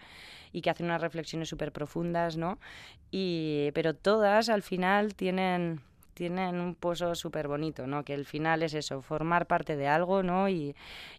y 0.53 0.61
que 0.61 0.69
hacen 0.69 0.85
unas 0.85 1.01
reflexiones 1.01 1.49
súper 1.49 1.73
profundas, 1.73 2.37
¿no? 2.37 2.57
Y, 3.11 3.71
pero 3.73 3.93
todas 3.93 4.47
al 4.47 4.61
final 4.63 5.13
tienen 5.13 5.81
tienen 6.13 6.59
un 6.59 6.75
pozo 6.75 7.15
súper 7.15 7.47
bonito, 7.47 7.87
¿no? 7.87 8.03
Que 8.03 8.13
el 8.13 8.25
final 8.25 8.63
es 8.63 8.73
eso, 8.73 9.01
formar 9.01 9.47
parte 9.47 9.75
de 9.75 9.87
algo, 9.87 10.23
¿no? 10.23 10.49
Y, 10.49 10.75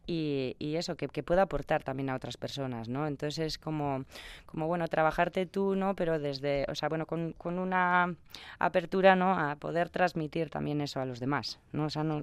y, 0.07 0.57
y 0.59 0.77
eso, 0.77 0.97
que, 0.97 1.09
que, 1.09 1.23
pueda 1.23 1.43
aportar 1.43 1.83
también 1.83 2.11
a 2.11 2.15
otras 2.15 2.37
personas, 2.37 2.89
¿no? 2.89 3.07
Entonces 3.07 3.39
es 3.39 3.59
como, 3.59 4.05
como, 4.47 4.67
bueno, 4.67 4.87
trabajarte 4.89 5.47
tú, 5.47 5.75
¿no? 5.75 5.95
Pero 5.95 6.19
desde, 6.19 6.67
o 6.69 6.75
sea, 6.75 6.89
bueno, 6.89 7.07
con, 7.07 7.33
con 7.33 7.59
una 7.59 8.15
apertura, 8.59 9.17
¿no? 9.17 9.39
A 9.39 9.57
poder 9.57 9.89
transmitir 9.89 10.51
también 10.51 10.81
eso 10.81 11.01
a 11.01 11.05
los 11.05 11.21
demás, 11.21 11.59
¿no? 11.73 11.87
O 11.87 11.91
sea, 11.91 12.05
no, 12.05 12.23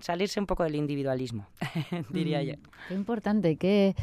salirse 0.00 0.40
un 0.40 0.46
poco 0.46 0.64
del 0.64 0.74
individualismo, 0.74 1.46
diría 2.10 2.40
mm, 2.40 2.44
yo. 2.44 2.54
Qué 2.88 2.94
importante, 2.94 3.56
qué, 3.56 3.94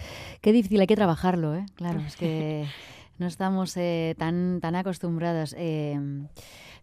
qué 0.42 0.52
difícil, 0.52 0.80
hay 0.82 0.88
que 0.88 0.96
trabajarlo, 0.96 1.56
¿eh? 1.56 1.66
Claro, 1.76 2.00
es 2.00 2.16
que 2.16 2.66
no 3.18 3.28
estamos 3.28 3.76
eh, 3.78 4.16
tan, 4.18 4.60
tan 4.62 4.76
acostumbradas. 4.76 5.56
Eh, 5.58 6.00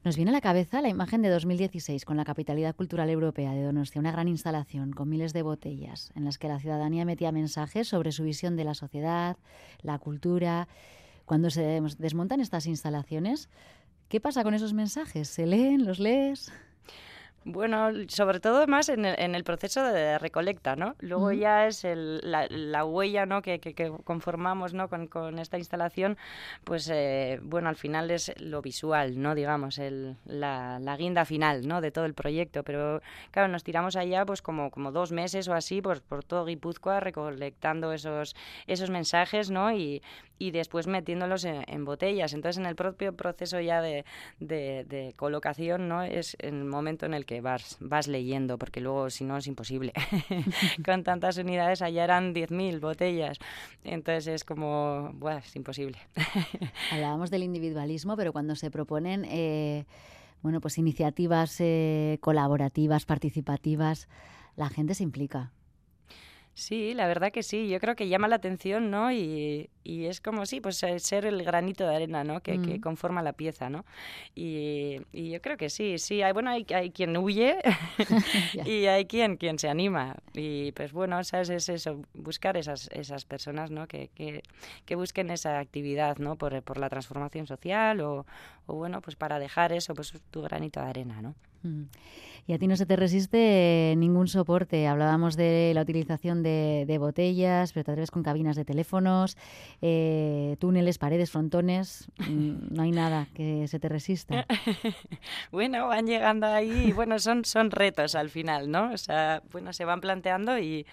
nos 0.04 0.16
viene 0.16 0.30
a 0.30 0.32
la 0.32 0.40
cabeza 0.40 0.82
la 0.82 0.88
imagen 0.88 1.22
de 1.22 1.28
2016 1.28 2.04
con 2.04 2.16
la 2.16 2.24
Capitalidad 2.24 2.74
Cultural 2.74 3.08
Europea 3.08 3.52
de 3.52 3.62
Donostia, 3.62 4.00
una 4.00 4.10
gran 4.10 4.26
instalación 4.26 4.92
con 4.92 5.08
miles 5.08 5.32
de 5.32 5.42
botellas 5.42 6.10
en 6.16 6.24
las 6.24 6.38
que 6.38 6.48
la 6.48 6.58
ciudadanía 6.58 7.04
metía 7.04 7.30
mensajes 7.30 7.86
sobre 7.86 8.10
su 8.10 8.24
visión 8.24 8.56
de 8.56 8.64
la 8.64 8.74
sociedad, 8.74 9.36
la 9.82 9.98
cultura. 9.98 10.66
Cuando 11.24 11.50
se 11.50 11.80
desmontan 11.98 12.40
estas 12.40 12.66
instalaciones, 12.66 13.48
¿qué 14.08 14.20
pasa 14.20 14.42
con 14.42 14.54
esos 14.54 14.72
mensajes? 14.72 15.28
¿Se 15.28 15.46
leen? 15.46 15.86
¿Los 15.86 16.00
lees? 16.00 16.52
Bueno, 17.44 17.90
sobre 18.06 18.38
todo 18.38 18.68
más 18.68 18.88
en 18.88 19.04
el, 19.04 19.18
en 19.18 19.34
el 19.34 19.42
proceso 19.42 19.82
de 19.82 20.16
recolecta, 20.18 20.76
¿no? 20.76 20.94
Luego 21.00 21.32
ya 21.32 21.66
es 21.66 21.84
el- 21.84 22.20
la, 22.22 22.46
la 22.48 22.84
huella, 22.84 23.26
¿no? 23.26 23.42
Que, 23.42 23.58
que- 23.58 23.74
que 23.74 23.90
conformamos, 24.04 24.74
¿no? 24.74 24.88
Con, 24.88 25.08
con 25.08 25.40
esta 25.40 25.58
instalación, 25.58 26.16
pues, 26.62 26.88
eh, 26.92 27.40
bueno, 27.42 27.68
al 27.68 27.74
final 27.74 28.12
es 28.12 28.32
lo 28.40 28.62
visual, 28.62 29.20
¿no? 29.20 29.34
Digamos, 29.34 29.78
el, 29.78 30.16
la, 30.24 30.78
la 30.78 30.96
guinda 30.96 31.24
final, 31.24 31.66
¿no? 31.66 31.80
De 31.80 31.90
todo 31.90 32.04
el 32.04 32.14
proyecto. 32.14 32.62
Pero, 32.62 33.02
claro, 33.32 33.48
nos 33.48 33.64
tiramos 33.64 33.96
allá, 33.96 34.24
pues, 34.24 34.40
como, 34.40 34.70
como 34.70 34.92
dos 34.92 35.10
meses 35.10 35.48
o 35.48 35.54
así, 35.54 35.82
pues, 35.82 36.00
por 36.00 36.22
todo 36.22 36.44
Guipúzcoa, 36.44 37.00
recolectando 37.00 37.92
esos, 37.92 38.36
esos 38.68 38.88
mensajes, 38.90 39.50
¿no? 39.50 39.72
Y, 39.72 40.00
y 40.38 40.50
después 40.52 40.86
metiéndolos 40.86 41.44
en, 41.44 41.64
en 41.66 41.84
botellas. 41.84 42.34
Entonces, 42.34 42.58
en 42.58 42.66
el 42.66 42.76
propio 42.76 43.14
proceso 43.16 43.60
ya 43.60 43.80
de, 43.80 44.04
de, 44.38 44.84
de 44.88 45.12
colocación, 45.16 45.88
¿no? 45.88 46.02
Es 46.04 46.36
el 46.40 46.64
momento 46.64 47.06
en 47.06 47.14
el 47.14 47.24
que 47.26 47.31
vas, 47.40 47.76
vas 47.80 48.08
leyendo, 48.08 48.58
porque 48.58 48.80
luego, 48.80 49.10
si 49.10 49.24
no, 49.24 49.36
es 49.36 49.46
imposible. 49.46 49.92
Con 50.84 51.04
tantas 51.04 51.38
unidades, 51.38 51.82
allá 51.82 52.04
eran 52.04 52.34
10.000 52.34 52.80
botellas. 52.80 53.38
Entonces, 53.84 54.26
es 54.26 54.44
como, 54.44 55.10
buah, 55.14 55.38
es 55.38 55.56
imposible. 55.56 55.98
Hablábamos 56.92 57.30
del 57.30 57.42
individualismo, 57.42 58.16
pero 58.16 58.32
cuando 58.32 58.56
se 58.56 58.70
proponen 58.70 59.24
eh, 59.24 59.84
bueno, 60.42 60.60
pues 60.60 60.76
iniciativas 60.76 61.56
eh, 61.60 62.18
colaborativas, 62.20 63.06
participativas, 63.06 64.08
la 64.56 64.68
gente 64.68 64.94
se 64.94 65.04
implica. 65.04 65.52
Sí, 66.54 66.92
la 66.92 67.06
verdad 67.06 67.32
que 67.32 67.42
sí, 67.42 67.66
yo 67.68 67.80
creo 67.80 67.96
que 67.96 68.08
llama 68.08 68.28
la 68.28 68.36
atención, 68.36 68.90
¿no? 68.90 69.10
Y, 69.10 69.70
y 69.84 70.04
es 70.04 70.20
como, 70.20 70.44
sí, 70.44 70.60
pues 70.60 70.82
eh, 70.82 70.98
ser 70.98 71.24
el 71.24 71.42
granito 71.44 71.88
de 71.88 71.96
arena, 71.96 72.24
¿no? 72.24 72.40
Que, 72.42 72.58
que 72.58 72.76
Mm. 72.76 72.80
conforma 72.82 73.22
la 73.22 73.32
pieza, 73.32 73.70
¿no? 73.70 73.86
Y, 74.34 74.98
y 75.12 75.30
yo 75.30 75.40
creo 75.40 75.56
que 75.56 75.70
sí, 75.70 75.96
sí, 75.98 76.20
hay, 76.20 76.32
bueno, 76.34 76.50
hay, 76.50 76.66
hay 76.74 76.90
quien 76.90 77.16
huye 77.16 77.56
y 78.66 78.84
hay 78.86 79.06
quien, 79.06 79.38
quien 79.38 79.58
se 79.58 79.70
anima. 79.70 80.14
Y 80.34 80.72
pues 80.72 80.92
bueno, 80.92 81.24
¿sabes? 81.24 81.48
Es 81.48 81.68
eso, 81.70 82.02
buscar 82.12 82.58
esas, 82.58 82.88
esas 82.92 83.24
personas, 83.24 83.70
¿no? 83.70 83.86
Que, 83.88 84.08
que, 84.14 84.42
que 84.84 84.94
busquen 84.94 85.30
esa 85.30 85.58
actividad, 85.58 86.18
¿no? 86.18 86.36
Por, 86.36 86.62
por 86.62 86.76
la 86.78 86.90
transformación 86.90 87.46
social 87.46 88.02
o, 88.02 88.26
o, 88.66 88.74
bueno, 88.74 89.00
pues 89.00 89.16
para 89.16 89.38
dejar 89.38 89.72
eso, 89.72 89.94
pues 89.94 90.12
tu 90.30 90.42
granito 90.42 90.80
de 90.80 90.86
arena, 90.86 91.22
¿no? 91.22 91.34
Mm. 91.62 91.84
Y 92.46 92.54
a 92.54 92.58
ti 92.58 92.66
no 92.66 92.76
se 92.76 92.86
te 92.86 92.96
resiste 92.96 93.94
ningún 93.96 94.26
soporte. 94.26 94.88
Hablábamos 94.88 95.36
de 95.36 95.70
la 95.74 95.82
utilización 95.82 96.42
de, 96.42 96.96
botellas, 96.98 97.72
pero 97.72 97.84
te 97.84 97.92
atreves 97.92 98.10
con 98.10 98.24
cabinas 98.24 98.56
de 98.56 98.64
teléfonos, 98.64 99.36
eh, 99.80 100.56
túneles, 100.58 100.98
paredes, 100.98 101.30
frontones. 101.30 102.08
Mm, 102.18 102.74
No 102.74 102.82
hay 102.82 102.90
nada 102.90 103.28
que 103.34 103.68
se 103.68 103.78
te 103.78 103.88
resista. 103.88 104.46
Bueno, 105.52 105.86
van 105.86 106.06
llegando 106.06 106.46
ahí 106.46 106.92
bueno, 106.92 107.18
son, 107.18 107.44
son 107.44 107.70
retos 107.70 108.14
al 108.14 108.30
final, 108.30 108.70
¿no? 108.70 108.92
O 108.92 108.96
sea, 108.96 109.42
bueno, 109.52 109.72
se 109.72 109.84
van 109.84 110.00
planteando 110.00 110.58
y, 110.58 110.86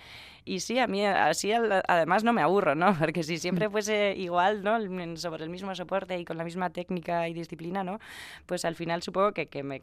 y 0.45 0.59
sí, 0.61 0.79
a 0.79 0.87
mí 0.87 1.05
así 1.05 1.51
además 1.51 2.23
no 2.23 2.33
me 2.33 2.41
aburro, 2.41 2.75
¿no? 2.75 2.93
Porque 2.99 3.23
si 3.23 3.37
siempre 3.37 3.69
fuese 3.69 4.13
igual, 4.17 4.63
¿no? 4.63 4.77
Sobre 5.17 5.43
el 5.43 5.49
mismo 5.49 5.73
soporte 5.75 6.17
y 6.19 6.25
con 6.25 6.37
la 6.37 6.43
misma 6.43 6.69
técnica 6.69 7.27
y 7.27 7.33
disciplina, 7.33 7.83
¿no? 7.83 7.99
Pues 8.45 8.65
al 8.65 8.75
final 8.75 9.01
supongo 9.01 9.33
que, 9.33 9.47
que 9.47 9.63
me, 9.63 9.81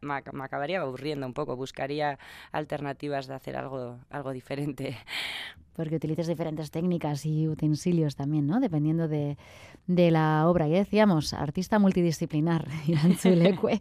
me 0.00 0.44
acabaría 0.44 0.80
aburriendo 0.80 1.26
un 1.26 1.34
poco, 1.34 1.56
buscaría 1.56 2.18
alternativas 2.52 3.26
de 3.26 3.34
hacer 3.34 3.56
algo, 3.56 3.98
algo 4.10 4.32
diferente. 4.32 4.96
Porque 5.76 5.96
utilizas 5.96 6.26
diferentes 6.26 6.70
técnicas 6.70 7.26
y 7.26 7.46
utensilios 7.48 8.16
también, 8.16 8.46
¿no? 8.46 8.60
Dependiendo 8.60 9.08
de, 9.08 9.36
de 9.86 10.10
la 10.10 10.48
obra. 10.48 10.66
Ya 10.68 10.78
decíamos, 10.78 11.34
artista 11.34 11.78
multidisciplinar, 11.78 12.66
Leque. 13.24 13.78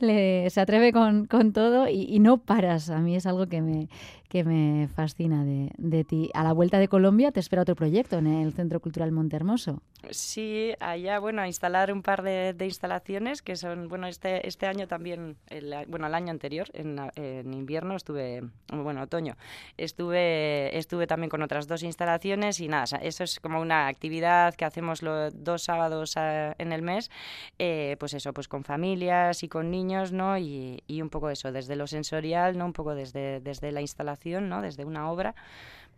Le- 0.00 0.48
se 0.50 0.60
atreve 0.60 0.92
con, 0.92 1.26
con 1.26 1.52
todo 1.52 1.88
y, 1.88 2.02
y 2.08 2.18
no 2.20 2.38
paras. 2.38 2.88
A 2.90 3.00
mí 3.00 3.16
es 3.16 3.26
algo 3.26 3.46
que 3.48 3.60
me, 3.60 3.88
que 4.28 4.44
me 4.44 4.88
fascina 4.88 5.44
de, 5.44 5.70
de 5.76 6.04
ti. 6.04 6.30
A 6.34 6.42
la 6.42 6.52
vuelta 6.54 6.78
de 6.78 6.88
Colombia 6.88 7.32
te 7.32 7.40
espera 7.40 7.62
otro 7.62 7.74
proyecto 7.76 8.16
en 8.18 8.26
el 8.26 8.52
Centro 8.54 8.80
Cultural 8.80 9.12
Montehermoso. 9.12 9.82
Sí, 10.10 10.72
allá, 10.78 11.18
bueno, 11.18 11.42
a 11.42 11.46
instalar 11.46 11.92
un 11.92 12.02
par 12.02 12.22
de, 12.22 12.54
instalaciones 12.64 13.42
que 13.42 13.56
son, 13.56 13.88
bueno, 13.88 14.06
este, 14.06 14.46
este 14.46 14.66
año 14.66 14.86
también, 14.86 15.36
el, 15.48 15.72
a- 15.72 15.84
bueno, 15.86 16.06
el 16.06 16.14
año 16.14 16.30
anterior, 16.30 16.68
en, 16.74 16.98
a- 16.98 17.10
invierno 17.52 17.96
estuve, 17.96 18.42
bueno, 18.72 19.02
otoño, 19.02 19.36
estuve, 19.76 20.76
estuve 20.78 21.06
también 21.06 21.30
con 21.30 21.42
otras 21.42 21.66
dos 21.66 21.82
instalaciones 21.82 22.60
y 22.60 22.68
nada, 22.68 22.84
eso 23.02 23.24
es 23.24 23.40
como 23.40 23.60
una 23.60 23.88
actividad 23.88 24.54
que 24.54 24.64
hacemos 24.64 25.02
los 25.02 25.32
dos 25.42 25.62
sábados 25.64 26.16
ah, 26.16 26.54
en 26.58 26.72
el 26.72 26.82
mes, 26.82 27.10
eh, 27.58 27.96
pues 27.98 28.14
eso, 28.14 28.32
pues 28.32 28.48
con 28.48 28.62
familias 28.64 29.42
y 29.42 29.48
con 29.48 29.70
niños, 29.70 30.12
¿no? 30.12 30.38
Y, 30.38 30.82
y 30.86 31.02
un 31.02 31.10
poco 31.10 31.30
eso, 31.30 31.52
desde 31.52 31.74
lo 31.74 31.86
sensorial, 31.86 32.56
¿no? 32.58 32.66
Un 32.66 32.72
poco 32.72 32.94
desde, 32.94 33.40
desde 33.40 33.72
la 33.72 33.80
instalación, 33.80 34.48
¿no? 34.48 34.62
Desde 34.62 34.84
una 34.84 35.10
obra 35.10 35.34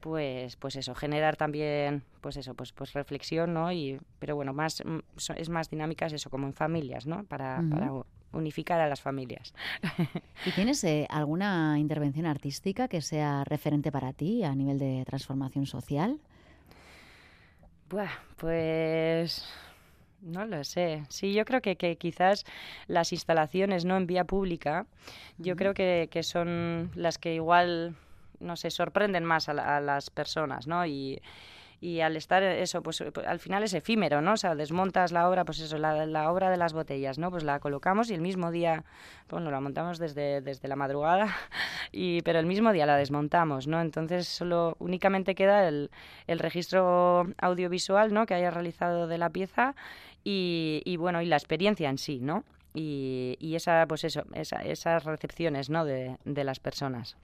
pues 0.00 0.57
pues 0.57 0.76
eso 0.76 0.95
generar 0.95 1.37
también 1.37 2.02
pues 2.21 2.37
eso 2.37 2.55
pues 2.55 2.73
pues 2.73 2.93
reflexión 2.93 3.52
no 3.52 3.73
y 3.73 4.00
pero 4.19 4.37
bueno 4.37 4.52
más 4.52 4.83
mm, 4.85 4.99
es 5.37 5.49
más 5.49 5.71
dinámicas 5.71 6.12
eso 6.12 6.31
como 6.31 6.47
en 6.47 6.55
familias 6.55 7.07
no 7.07 7.25
para, 7.25 7.62
para 7.71 7.90
unificar 8.33 8.81
a 8.81 8.88
las 8.88 9.00
familias. 9.00 9.55
¿Y 10.47 10.52
tienes 10.52 10.83
eh, 10.85 11.07
alguna 11.11 11.78
intervención 11.78 12.27
artística 12.27 12.88
que 12.88 13.01
sea 13.01 13.44
referente 13.44 13.90
para 13.90 14.12
ti 14.12 14.44
a 14.44 14.55
nivel 14.55 14.79
de 14.79 15.05
transformación 15.07 15.66
social? 15.66 16.20
Buah, 17.88 18.11
pues 18.37 19.49
no 20.20 20.44
lo 20.46 20.62
sé. 20.64 21.05
Sí, 21.09 21.33
yo 21.33 21.44
creo 21.44 21.62
que, 21.62 21.77
que 21.77 21.96
quizás 21.96 22.44
las 22.87 23.12
instalaciones 23.12 23.85
no 23.85 23.96
en 23.96 24.07
vía 24.07 24.25
pública, 24.25 24.87
yo 25.38 25.57
creo 25.57 25.75
que, 25.75 26.09
que 26.11 26.23
son 26.23 26.90
las 26.94 27.18
que 27.18 27.35
igual, 27.35 27.96
no 28.40 28.57
sé, 28.57 28.70
sorprenden 28.70 29.24
más 29.24 29.48
a, 29.48 29.77
a 29.77 29.81
las 29.81 30.11
personas, 30.11 30.66
¿no? 30.66 30.85
Y, 30.87 31.20
y 31.81 32.01
al 32.01 32.16
estar 32.16 32.42
eso, 32.42 32.83
pues 32.83 33.01
eh, 33.01 33.12
al 33.24 33.38
final 33.38 33.62
es 33.62 33.72
efímero, 33.72 34.20
¿no? 34.20 34.33
O 34.33 34.37
sea, 34.37 34.57
desmontas 34.57 35.12
la 35.12 35.29
obra, 35.29 35.44
pues 35.44 35.61
eso, 35.61 35.79
la, 35.79 36.31
obra 36.33 36.51
de 36.51 36.57
las 36.57 36.72
botellas, 36.72 37.18
¿no? 37.18 37.31
Pues 37.31 37.44
la 37.44 37.61
colocamos 37.61 38.11
y 38.11 38.14
el 38.14 38.20
mismo 38.20 38.51
día, 38.51 38.83
bueno, 39.31 39.51
la 39.53 39.61
montamos 39.61 39.98
desde, 39.98 40.40
desde 40.40 40.66
la 40.66 40.74
madrugada, 40.74 41.29
y, 41.92 42.22
pero 42.22 42.40
el 42.40 42.46
mismo 42.46 42.72
día 42.72 42.85
la 42.85 42.96
desmontamos, 42.96 43.68
¿no? 43.68 43.81
Entonces 43.81 44.27
solo 44.27 44.74
únicamente 44.81 45.37
queda 45.37 45.68
el, 45.68 45.90
el 46.27 46.40
registro 46.40 47.29
audiovisual, 47.38 48.12
¿no? 48.12 48.27
Que 48.27 48.35
haya 48.35 48.51
realizado 48.51 49.07
de 49.07 49.18
la 49.18 49.31
pieza 49.31 49.77
y, 50.24 50.83
y, 50.85 50.96
bueno, 50.96 51.22
y 51.22 51.27
la 51.27 51.37
experiencia 51.37 51.88
en 51.90 51.98
sí, 51.98 52.18
¿no? 52.20 52.42
Y, 52.74 53.37
y 53.38 53.55
esa, 53.55 53.87
pues 53.87 54.03
eso, 54.05 54.24
esa- 54.35 54.62
esas 54.62 55.05
recepciones, 55.05 55.70
¿no? 55.70 55.85
De, 55.85 56.16
de 56.24 56.44
las 56.44 56.59
personas. 56.59 57.16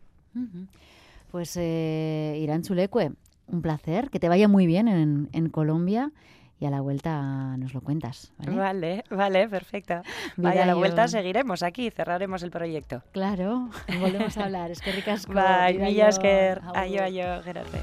Pues 1.35 1.57
eh, 1.57 2.38
Irán 2.40 2.62
Chulecue, 2.62 3.11
un 3.49 3.61
placer, 3.61 4.09
que 4.11 4.20
te 4.20 4.29
vaya 4.29 4.47
muy 4.47 4.68
bien 4.68 4.87
en, 4.87 5.29
en 5.33 5.49
Colombia 5.49 6.12
y 6.61 6.66
a 6.66 6.70
la 6.70 6.81
vuelta 6.81 7.57
nos 7.57 7.75
lo 7.75 7.81
cuentas. 7.81 8.33
¿vale? 8.38 8.57
Vale, 8.57 9.05
vale, 9.11 9.49
perfecto. 9.49 10.01
Vaya, 10.37 10.62
a 10.62 10.66
la 10.66 10.77
vuelta 10.77 11.09
seguiremos 11.09 11.64
aquí, 11.64 11.90
cerraremos 11.90 12.44
el 12.44 12.53
proyecto. 12.53 13.03
Claro, 13.11 13.68
volvemos 14.01 14.38
a 14.38 14.44
hablar. 14.44 14.70
Es 14.70 14.81
que 14.81 14.92
ricasco. 14.92 15.33
Bai, 15.33 15.77
mila 15.77 16.09
esker. 16.11 16.62
Aio, 16.73 17.03
aio, 17.03 17.42
Gerarte. 17.42 17.81